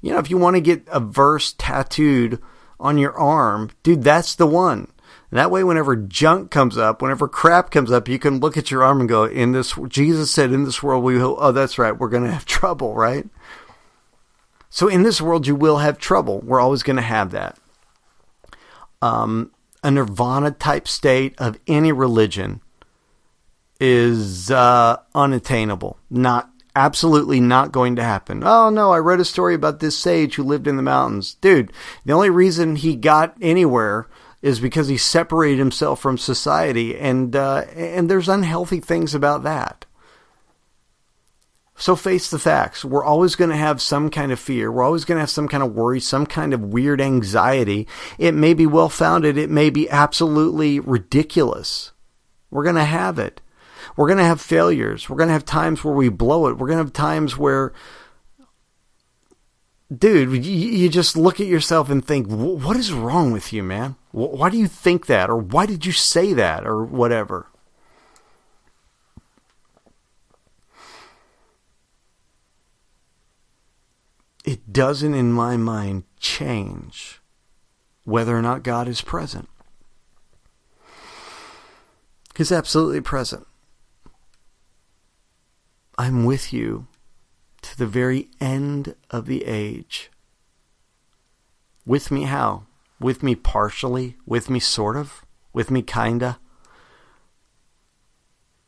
You 0.00 0.12
know, 0.12 0.18
if 0.18 0.30
you 0.30 0.38
want 0.38 0.54
to 0.56 0.60
get 0.60 0.86
a 0.88 1.00
verse 1.00 1.54
tattooed 1.58 2.40
on 2.78 2.98
your 2.98 3.18
arm, 3.18 3.70
dude, 3.82 4.04
that's 4.04 4.34
the 4.34 4.46
one. 4.46 4.92
That 5.30 5.50
way, 5.50 5.64
whenever 5.64 5.96
junk 5.96 6.50
comes 6.50 6.78
up, 6.78 7.02
whenever 7.02 7.26
crap 7.28 7.70
comes 7.70 7.90
up, 7.90 8.08
you 8.08 8.18
can 8.18 8.38
look 8.38 8.56
at 8.56 8.70
your 8.70 8.82
arm 8.82 9.00
and 9.00 9.08
go, 9.08 9.24
"In 9.24 9.52
this, 9.52 9.74
Jesus 9.88 10.30
said, 10.30 10.52
in 10.52 10.64
this 10.64 10.82
world, 10.82 11.02
we 11.02 11.18
will. 11.18 11.36
oh, 11.38 11.52
that's 11.52 11.78
right, 11.78 11.98
we're 11.98 12.08
going 12.08 12.24
to 12.24 12.32
have 12.32 12.44
trouble, 12.46 12.94
right?" 12.94 13.26
So, 14.70 14.88
in 14.88 15.02
this 15.02 15.20
world, 15.20 15.46
you 15.46 15.54
will 15.54 15.78
have 15.78 15.98
trouble. 15.98 16.40
We're 16.40 16.60
always 16.60 16.82
going 16.82 16.96
to 16.96 17.02
have 17.02 17.30
that. 17.32 17.58
Um, 19.02 19.52
a 19.82 19.90
nirvana 19.90 20.50
type 20.50 20.88
state 20.88 21.34
of 21.38 21.58
any 21.66 21.92
religion 21.92 22.60
is 23.80 24.50
uh, 24.50 24.98
unattainable. 25.14 25.98
Not 26.10 26.50
absolutely 26.74 27.40
not 27.40 27.72
going 27.72 27.96
to 27.96 28.02
happen. 28.02 28.42
Oh 28.44 28.70
no, 28.70 28.92
I 28.92 28.98
read 28.98 29.20
a 29.20 29.24
story 29.24 29.54
about 29.54 29.80
this 29.80 29.96
sage 29.96 30.34
who 30.34 30.42
lived 30.42 30.66
in 30.66 30.76
the 30.76 30.82
mountains. 30.82 31.34
Dude, 31.34 31.72
the 32.04 32.12
only 32.12 32.30
reason 32.30 32.76
he 32.76 32.94
got 32.94 33.36
anywhere 33.40 34.06
is 34.46 34.60
because 34.60 34.86
he 34.86 34.96
separated 34.96 35.58
himself 35.58 36.00
from 36.00 36.16
society, 36.16 36.96
and 36.96 37.34
uh, 37.34 37.64
and 37.74 38.08
there's 38.08 38.28
unhealthy 38.28 38.80
things 38.80 39.14
about 39.14 39.42
that. 39.42 39.86
So 41.78 41.94
face 41.94 42.30
the 42.30 42.38
facts. 42.38 42.84
We're 42.84 43.04
always 43.04 43.34
going 43.34 43.50
to 43.50 43.56
have 43.56 43.82
some 43.82 44.08
kind 44.08 44.32
of 44.32 44.40
fear. 44.40 44.72
We're 44.72 44.84
always 44.84 45.04
going 45.04 45.16
to 45.16 45.22
have 45.22 45.30
some 45.30 45.48
kind 45.48 45.62
of 45.62 45.74
worry, 45.74 46.00
some 46.00 46.24
kind 46.24 46.54
of 46.54 46.60
weird 46.60 47.00
anxiety. 47.00 47.86
It 48.18 48.32
may 48.32 48.54
be 48.54 48.66
well 48.66 48.88
founded. 48.88 49.36
It 49.36 49.50
may 49.50 49.68
be 49.68 49.90
absolutely 49.90 50.80
ridiculous. 50.80 51.92
We're 52.50 52.62
going 52.62 52.76
to 52.76 52.84
have 52.84 53.18
it. 53.18 53.42
We're 53.96 54.06
going 54.06 54.18
to 54.18 54.24
have 54.24 54.40
failures. 54.40 55.10
We're 55.10 55.18
going 55.18 55.28
to 55.28 55.34
have 55.34 55.44
times 55.44 55.84
where 55.84 55.94
we 55.94 56.08
blow 56.08 56.46
it. 56.46 56.56
We're 56.56 56.68
going 56.68 56.78
to 56.78 56.84
have 56.84 56.92
times 56.92 57.36
where, 57.36 57.72
dude, 59.94 60.44
you, 60.44 60.88
just 60.88 61.16
look 61.16 61.40
at 61.40 61.46
yourself 61.46 61.90
and 61.90 62.04
think, 62.04 62.26
what 62.28 62.76
is 62.76 62.92
wrong 62.92 63.32
with 63.32 63.52
you, 63.52 63.62
man? 63.62 63.96
Why 64.12 64.50
do 64.50 64.58
you 64.58 64.66
think 64.66 65.06
that? 65.06 65.28
Or 65.28 65.36
why 65.36 65.66
did 65.66 65.84
you 65.84 65.92
say 65.92 66.32
that? 66.32 66.66
Or 66.66 66.84
whatever. 66.84 67.46
it 74.46 74.72
doesn't, 74.72 75.12
in 75.12 75.32
my 75.32 75.56
mind, 75.56 76.04
change 76.20 77.20
whether 78.04 78.38
or 78.38 78.40
not 78.40 78.62
God 78.62 78.86
is 78.86 79.00
present. 79.00 79.48
He's 82.36 82.52
absolutely 82.52 83.00
present. 83.00 83.46
I'm 85.98 86.24
with 86.24 86.52
you 86.52 86.86
to 87.70 87.78
the 87.78 87.86
very 87.86 88.28
end 88.40 88.94
of 89.10 89.26
the 89.26 89.44
age. 89.44 90.10
With 91.84 92.10
me 92.10 92.24
how? 92.24 92.64
With 93.00 93.22
me 93.22 93.34
partially? 93.34 94.16
With 94.26 94.50
me 94.50 94.60
sort 94.60 94.96
of? 94.96 95.24
With 95.52 95.70
me 95.70 95.82
kinda? 95.82 96.38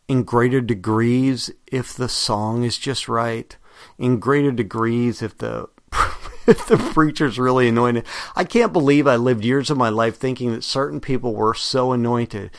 In 0.07 0.22
greater 0.22 0.61
degrees 0.61 1.51
if 1.66 1.92
the 1.94 2.09
song 2.09 2.64
is 2.64 2.78
just 2.78 3.09
right 3.09 3.57
in 3.99 4.18
greater 4.18 4.53
degrees 4.53 5.22
if 5.22 5.36
the 5.38 5.68
if 6.46 6.66
the 6.66 6.76
preacher's 6.94 7.38
really 7.38 7.68
anointed. 7.68 8.05
I 8.34 8.44
can't 8.44 8.72
believe 8.72 9.07
I 9.07 9.16
lived 9.16 9.44
years 9.44 9.70
of 9.70 9.76
my 9.76 9.88
life 9.88 10.16
thinking 10.16 10.53
that 10.53 10.64
certain 10.64 11.01
people 11.01 11.34
were 11.34 11.55
so 11.55 11.92
anointed. 11.92 12.51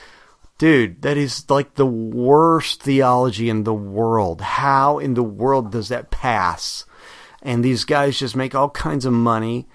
Dude, 0.60 1.02
that 1.02 1.18
is 1.18 1.50
like 1.50 1.74
the 1.74 1.88
worst 1.88 2.84
theology 2.84 3.50
in 3.50 3.64
the 3.64 3.74
world. 3.74 4.42
How 4.42 5.00
in 5.00 5.16
the 5.16 5.24
world 5.24 5.72
does 5.72 5.90
that 5.90 6.12
pass? 6.12 6.86
And 7.42 7.64
these 7.64 7.86
guys 7.86 8.20
just 8.20 8.36
make 8.36 8.54
all 8.54 8.70
kinds 8.70 9.06
of 9.06 9.14
money 9.14 9.68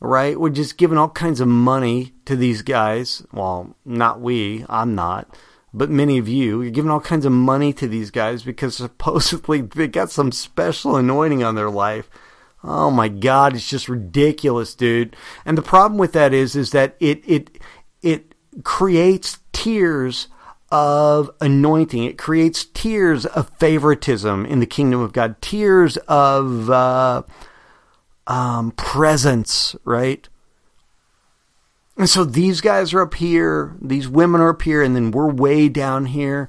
right? 0.00 0.38
We're 0.38 0.50
just 0.50 0.78
giving 0.78 0.98
all 0.98 1.08
kinds 1.08 1.40
of 1.40 1.48
money 1.48 2.12
to 2.24 2.36
these 2.36 2.62
guys. 2.62 3.24
Well, 3.32 3.76
not 3.84 4.20
we, 4.20 4.64
I'm 4.68 4.94
not, 4.94 5.36
but 5.72 5.90
many 5.90 6.18
of 6.18 6.28
you. 6.28 6.62
You're 6.62 6.70
giving 6.70 6.90
all 6.90 7.00
kinds 7.00 7.26
of 7.26 7.32
money 7.32 7.72
to 7.74 7.88
these 7.88 8.10
guys 8.10 8.42
because 8.42 8.76
supposedly 8.76 9.62
they 9.62 9.88
got 9.88 10.10
some 10.10 10.32
special 10.32 10.96
anointing 10.96 11.42
on 11.42 11.54
their 11.54 11.70
life. 11.70 12.08
Oh 12.62 12.90
my 12.90 13.08
God, 13.08 13.54
it's 13.54 13.68
just 13.68 13.88
ridiculous, 13.88 14.74
dude. 14.74 15.14
And 15.44 15.56
the 15.56 15.62
problem 15.62 15.98
with 15.98 16.12
that 16.12 16.34
is, 16.34 16.56
is 16.56 16.72
that 16.72 16.96
it, 16.98 17.22
it, 17.24 17.58
it 18.02 18.34
creates 18.64 19.37
tiers 19.58 20.28
of 20.70 21.30
anointing. 21.40 22.04
It 22.04 22.16
creates 22.16 22.64
tiers 22.64 23.26
of 23.26 23.48
favoritism 23.58 24.46
in 24.46 24.60
the 24.60 24.66
kingdom 24.66 25.00
of 25.00 25.12
God, 25.12 25.42
tiers 25.42 25.96
of 26.06 26.70
uh, 26.70 27.22
um, 28.28 28.70
presence, 28.72 29.74
right? 29.84 30.28
And 31.96 32.08
so 32.08 32.22
these 32.24 32.60
guys 32.60 32.94
are 32.94 33.02
up 33.02 33.14
here, 33.14 33.74
these 33.82 34.08
women 34.08 34.40
are 34.40 34.50
up 34.50 34.62
here, 34.62 34.80
and 34.80 34.94
then 34.94 35.10
we're 35.10 35.28
way 35.28 35.68
down 35.68 36.06
here. 36.06 36.48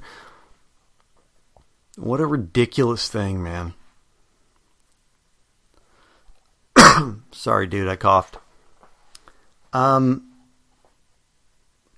What 1.96 2.20
a 2.20 2.26
ridiculous 2.26 3.08
thing, 3.08 3.42
man. 3.42 3.74
Sorry, 7.32 7.66
dude, 7.66 7.88
I 7.88 7.96
coughed. 7.96 8.38
Um, 9.72 10.29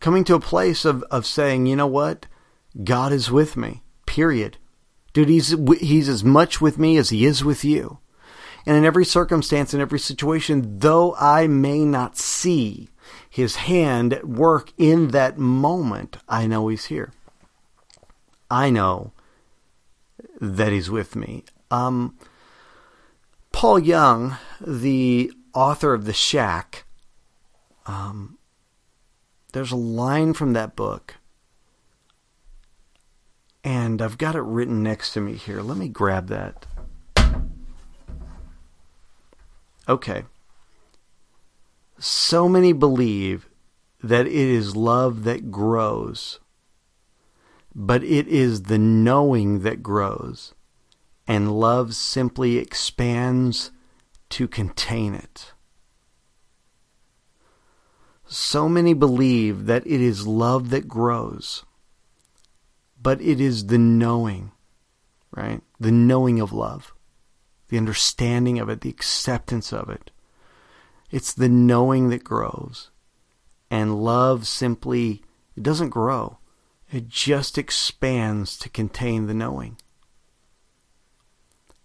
coming 0.03 0.25
to 0.25 0.35
a 0.35 0.41
place 0.41 0.85
of, 0.85 1.03
of 1.05 1.25
saying, 1.25 1.65
you 1.65 1.77
know 1.77 1.87
what? 1.87 2.27
God 2.85 3.13
is 3.13 3.31
with 3.31 3.57
me. 3.57 3.83
Period. 4.05 4.59
Dude, 5.13 5.29
he's, 5.29 5.55
he's 5.81 6.09
as 6.09 6.25
much 6.25 6.61
with 6.61 6.77
me 6.77 6.97
as 6.97 7.11
he 7.11 7.25
is 7.25 7.45
with 7.45 7.65
you. 7.65 7.99
And 8.67 8.77
in 8.77 8.85
every 8.85 9.05
circumstance, 9.05 9.73
in 9.73 9.81
every 9.81 10.01
situation, 10.01 10.81
though 10.81 11.15
I 11.15 11.47
may 11.47 11.85
not 11.85 12.17
see 12.17 12.91
his 13.31 13.57
hand 13.57 14.13
at 14.13 14.27
work 14.27 14.73
in 14.77 15.09
that 15.09 15.39
moment, 15.39 16.17
I 16.29 16.47
know 16.47 16.69
he's 16.69 16.87
here. 16.87 17.13
I 18.51 18.71
know 18.71 19.13
that 20.41 20.73
he's 20.73 20.91
with 20.91 21.15
me. 21.15 21.45
Um, 21.71 22.17
Paul 23.53 23.79
Young, 23.79 24.37
the 24.61 25.33
author 25.55 25.95
of 25.95 26.07
The 26.07 26.13
Shack, 26.13 26.85
um, 27.87 28.39
there's 29.53 29.73
a 29.73 29.77
line 29.77 30.33
from 30.33 30.53
that 30.55 30.75
book, 30.75 31.17
and 33.63 34.03
I've 34.03 34.19
got 34.19 34.35
it 34.35 34.43
written 34.43 34.83
next 34.83 35.13
to 35.13 35.21
me 35.21 35.35
here. 35.35 35.61
Let 35.61 35.77
me 35.77 35.89
grab 35.89 36.29
that. 36.29 36.67
Okay. 39.89 40.25
So 41.99 42.49
many 42.49 42.73
believe 42.73 43.49
that 44.03 44.27
it 44.27 44.33
is 44.33 44.75
love 44.75 45.25
that 45.25 45.51
grows, 45.51 46.41
but 47.75 48.03
it 48.03 48.27
is 48.27 48.65
the 48.65 48.79
knowing 48.79 49.61
that 49.61 49.83
grows, 49.83 50.55
and 51.29 51.53
love 51.53 51.95
simply 51.95 52.59
expands 52.59 53.71
to 54.31 54.49
contain 54.49 55.15
it. 55.15 55.53
So 58.33 58.67
many 58.67 58.95
believe 58.95 59.67
that 59.67 59.87
it 59.87 60.01
is 60.01 60.27
love 60.27 60.71
that 60.71 60.89
grows, 60.89 61.67
but 62.99 63.21
it 63.21 63.43
is 63.43 63.67
the 63.67 63.77
knowing, 63.77 64.53
right? 65.33 65.61
The 65.79 65.93
knowing 65.93 66.41
of 66.41 66.51
love, 66.51 66.95
the 67.69 67.77
understanding 67.77 68.59
of 68.59 68.71
it, 68.71 68.81
the 68.81 68.89
acceptance 68.89 69.71
of 69.71 69.91
it. 69.91 70.11
It's 71.11 71.35
the 71.35 71.51
knowing 71.51 72.09
that 72.09 72.25
grows. 72.25 72.91
And 73.71 74.03
love 74.03 74.47
simply, 74.47 75.23
it 75.55 75.63
doesn't 75.63 75.91
grow. 75.91 76.39
It 76.91 77.11
just 77.11 77.59
expands 77.59 78.57
to 78.61 78.71
contain 78.71 79.27
the 79.27 79.35
knowing. 79.35 79.77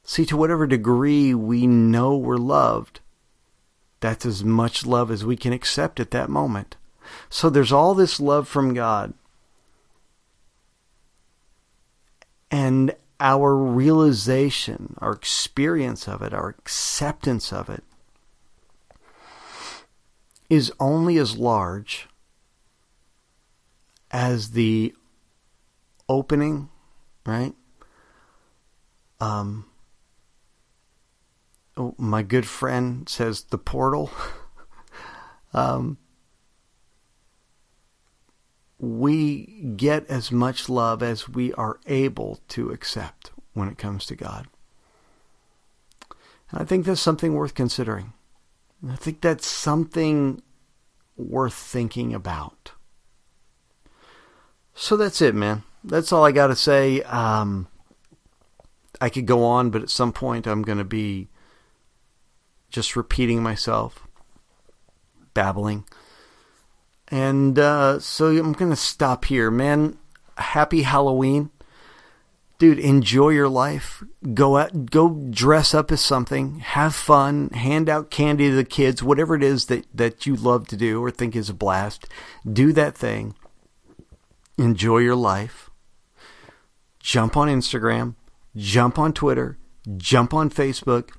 See, 0.05 0.25
to 0.27 0.37
whatever 0.37 0.65
degree 0.65 1.33
we 1.33 1.67
know 1.67 2.15
we're 2.15 2.37
loved, 2.37 3.01
that's 3.99 4.25
as 4.25 4.43
much 4.43 4.85
love 4.85 5.11
as 5.11 5.25
we 5.25 5.35
can 5.35 5.53
accept 5.53 5.99
at 5.99 6.11
that 6.11 6.29
moment. 6.29 6.77
So 7.29 7.49
there's 7.49 7.71
all 7.71 7.93
this 7.93 8.19
love 8.19 8.47
from 8.47 8.73
God. 8.73 9.13
And 12.51 12.95
our 13.19 13.55
realization, 13.55 14.95
our 14.99 15.11
experience 15.11 16.07
of 16.07 16.21
it, 16.21 16.33
our 16.33 16.49
acceptance 16.49 17.51
of 17.51 17.69
it 17.69 17.83
is 20.49 20.71
only 20.79 21.17
as 21.17 21.37
large 21.37 22.07
as 24.11 24.51
the 24.51 24.93
opening, 26.07 26.69
right? 27.25 27.53
Um, 29.19 29.65
oh, 31.77 31.95
my 31.97 32.23
good 32.23 32.45
friend 32.45 33.07
says 33.07 33.43
the 33.43 33.57
portal. 33.57 34.11
um, 35.53 35.97
we 38.79 39.73
get 39.75 40.05
as 40.07 40.31
much 40.31 40.69
love 40.69 41.01
as 41.01 41.29
we 41.29 41.53
are 41.53 41.79
able 41.87 42.39
to 42.49 42.69
accept 42.69 43.31
when 43.53 43.67
it 43.67 43.77
comes 43.77 44.05
to 44.05 44.15
God. 44.15 44.47
And 46.51 46.61
I 46.61 46.65
think 46.65 46.85
that's 46.85 47.01
something 47.01 47.33
worth 47.33 47.55
considering. 47.55 48.13
I 48.87 48.95
think 48.95 49.21
that's 49.21 49.47
something 49.47 50.41
worth 51.15 51.55
thinking 51.55 52.13
about. 52.13 52.71
So 54.75 54.95
that's 54.95 55.21
it, 55.21 55.33
man. 55.33 55.63
That's 55.83 56.11
all 56.11 56.23
I 56.23 56.31
got 56.31 56.47
to 56.47 56.55
say. 56.55 57.01
Um, 57.01 57.67
I 59.01 59.09
could 59.09 59.25
go 59.25 59.43
on, 59.43 59.71
but 59.71 59.81
at 59.81 59.89
some 59.89 60.13
point 60.13 60.45
I'm 60.45 60.61
going 60.61 60.77
to 60.77 60.83
be 60.83 61.29
just 62.69 62.95
repeating 62.95 63.41
myself, 63.41 64.07
babbling. 65.33 65.85
And 67.09 67.57
uh, 67.57 67.99
so 67.99 68.27
I'm 68.27 68.53
going 68.53 68.71
to 68.71 68.75
stop 68.75 69.25
here. 69.25 69.49
Man, 69.49 69.97
happy 70.37 70.81
Halloween. 70.81 71.51
Dude, 72.59 72.79
enjoy 72.79 73.29
your 73.29 73.49
life. 73.49 74.03
Go 74.33 74.57
out, 74.57 74.87
go 74.87 75.09
dress 75.29 75.73
up 75.75 75.91
as 75.91 76.01
something. 76.01 76.59
Have 76.59 76.95
fun. 76.95 77.49
Hand 77.49 77.87
out 77.87 78.09
candy 78.09 78.49
to 78.49 78.55
the 78.55 78.65
kids. 78.65 79.03
Whatever 79.03 79.35
it 79.35 79.43
is 79.43 79.67
that, 79.67 79.85
that 79.93 80.25
you 80.25 80.35
love 80.35 80.67
to 80.69 80.75
do 80.75 81.01
or 81.03 81.11
think 81.11 81.35
is 81.35 81.49
a 81.49 81.53
blast, 81.53 82.07
do 82.51 82.73
that 82.73 82.97
thing. 82.97 83.35
Enjoy 84.57 84.97
your 84.97 85.15
life. 85.15 85.69
Jump 86.99 87.37
on 87.37 87.47
Instagram. 87.47 88.15
Jump 88.55 88.97
on 88.97 89.13
Twitter. 89.13 89.59
Jump 89.97 90.33
on 90.33 90.49
Facebook 90.49 91.11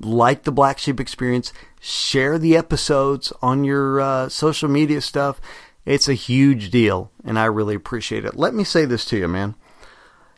like 0.00 0.42
the 0.42 0.52
Black 0.52 0.78
Sheep 0.78 1.00
Experience, 1.00 1.52
share 1.80 2.38
the 2.38 2.56
episodes 2.56 3.32
on 3.42 3.64
your 3.64 4.00
uh, 4.00 4.28
social 4.28 4.68
media 4.68 5.00
stuff. 5.00 5.40
It's 5.84 6.08
a 6.08 6.14
huge 6.14 6.70
deal, 6.70 7.10
and 7.24 7.38
I 7.38 7.44
really 7.44 7.74
appreciate 7.74 8.24
it. 8.24 8.36
Let 8.36 8.54
me 8.54 8.64
say 8.64 8.84
this 8.84 9.04
to 9.06 9.16
you, 9.16 9.28
man. 9.28 9.54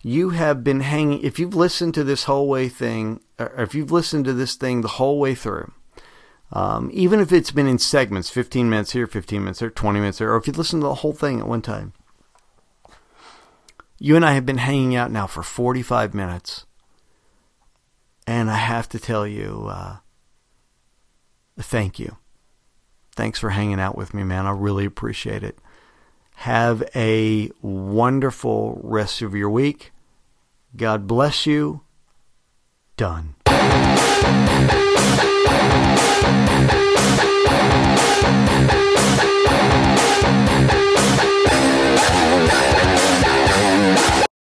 You 0.03 0.31
have 0.31 0.63
been 0.63 0.81
hanging, 0.81 1.23
if 1.23 1.39
you've 1.39 1.55
listened 1.55 1.95
to 1.95 2.05
this 2.05 2.25
whole 2.25 2.49
way 2.49 2.69
thing, 2.69 3.21
or 3.39 3.53
if 3.59 3.75
you've 3.75 3.91
listened 3.91 4.27
to 4.27 4.33
this 4.33 4.55
thing 4.55 4.81
the 4.81 4.89
whole 4.89 5.19
way 5.19 5.35
through, 5.35 5.73
um, 6.53 6.91
even 6.93 7.21
if 7.21 7.33
it's 7.33 7.51
been 7.51 7.67
in 7.67 7.79
segments, 7.79 8.31
15 8.31 8.71
minutes 8.71 8.93
here, 8.93 9.07
15 9.07 9.41
minutes 9.41 9.59
there, 9.59 9.71
20 9.71 10.01
minutes 10.01 10.19
there, 10.19 10.33
or 10.33 10.37
if 10.37 10.47
you 10.47 10.53
listen 10.53 10.81
to 10.81 10.87
the 10.87 10.95
whole 10.97 11.13
thing 11.13 11.41
at 11.41 11.49
one 11.49 11.63
time, 11.63 11.93
you 13.99 14.17
and 14.17 14.25
I 14.25 14.33
have 14.33 14.47
been 14.47 14.59
hanging 14.59 14.95
out 14.95 15.11
now 15.11 15.27
for 15.27 15.43
45 15.43 16.15
minutes. 16.15 16.65
And 18.29 18.51
I 18.51 18.57
have 18.57 18.91
to 18.91 18.99
tell 18.99 19.27
you, 19.27 19.69
uh, 19.71 19.97
thank 21.59 21.99
you. 21.99 22.19
Thanks 23.17 23.41
for 23.41 23.49
hanging 23.49 23.81
out 23.81 23.97
with 23.97 24.13
me, 24.13 24.23
man. 24.23 24.45
I 24.45 24.51
really 24.51 24.85
appreciate 24.85 25.43
it. 25.43 25.59
Have 26.35 26.83
a 26.95 27.51
wonderful 27.63 28.83
rest 28.85 29.23
of 29.23 29.35
your 29.35 29.49
week. 29.49 29.93
God 30.77 31.07
bless 31.07 31.47
you. 31.47 31.81
Done. 32.99 33.35